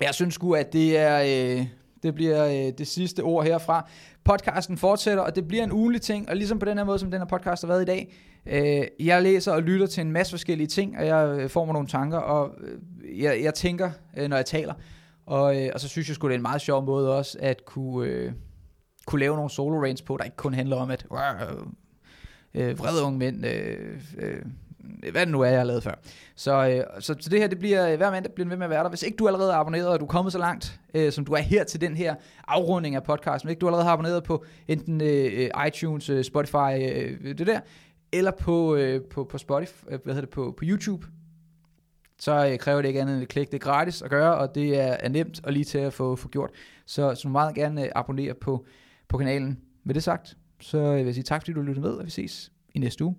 [0.00, 1.58] jeg synes sgu, at det er...
[1.58, 1.66] Øh,
[2.02, 3.88] det bliver øh, det sidste ord herfra.
[4.24, 7.10] Podcasten fortsætter, og det bliver en ugenlig ting, og ligesom på den her måde, som
[7.10, 8.14] den her podcast har været i dag,
[8.46, 11.72] øh, jeg læser og lytter til en masse forskellige ting, og jeg øh, får mig
[11.72, 14.74] nogle tanker, og øh, jeg, jeg tænker, øh, når jeg taler,
[15.30, 17.64] og, øh, og så synes jeg sgu, det er en meget sjov måde også, at
[17.64, 18.32] kunne, øh,
[19.06, 23.02] kunne lave nogle solo range på, der ikke kun handler om, at øh, øh, vrede
[23.02, 24.42] unge mænd, øh, øh,
[25.12, 25.94] hvad det nu er, jeg har lavet før.
[26.36, 28.70] Så, øh, så, så det her, det bliver, øh, hver mandag bliver ved med at
[28.70, 28.88] være der.
[28.88, 31.32] Hvis ikke du allerede er abonneret, og du er kommet så langt, øh, som du
[31.32, 32.14] er her til den her
[32.48, 36.72] afrunding af podcasten, hvis ikke du allerede har abonneret på enten øh, iTunes, øh, Spotify,
[36.80, 37.60] øh, det der,
[38.12, 41.06] eller på, øh, på, på Spotify, øh, hvad hedder det, på, på YouTube,
[42.20, 43.46] så øh, kræver det ikke andet end et klik.
[43.46, 46.16] Det er gratis at gøre, og det er, er nemt og lige til at få,
[46.16, 46.50] få gjort.
[46.86, 48.66] Så, så du må meget gerne øh, abonnere på,
[49.08, 49.60] på kanalen.
[49.84, 52.10] Med det sagt, så øh, vil jeg sige tak, fordi du lyttede med, og vi
[52.10, 53.16] ses i næste uge.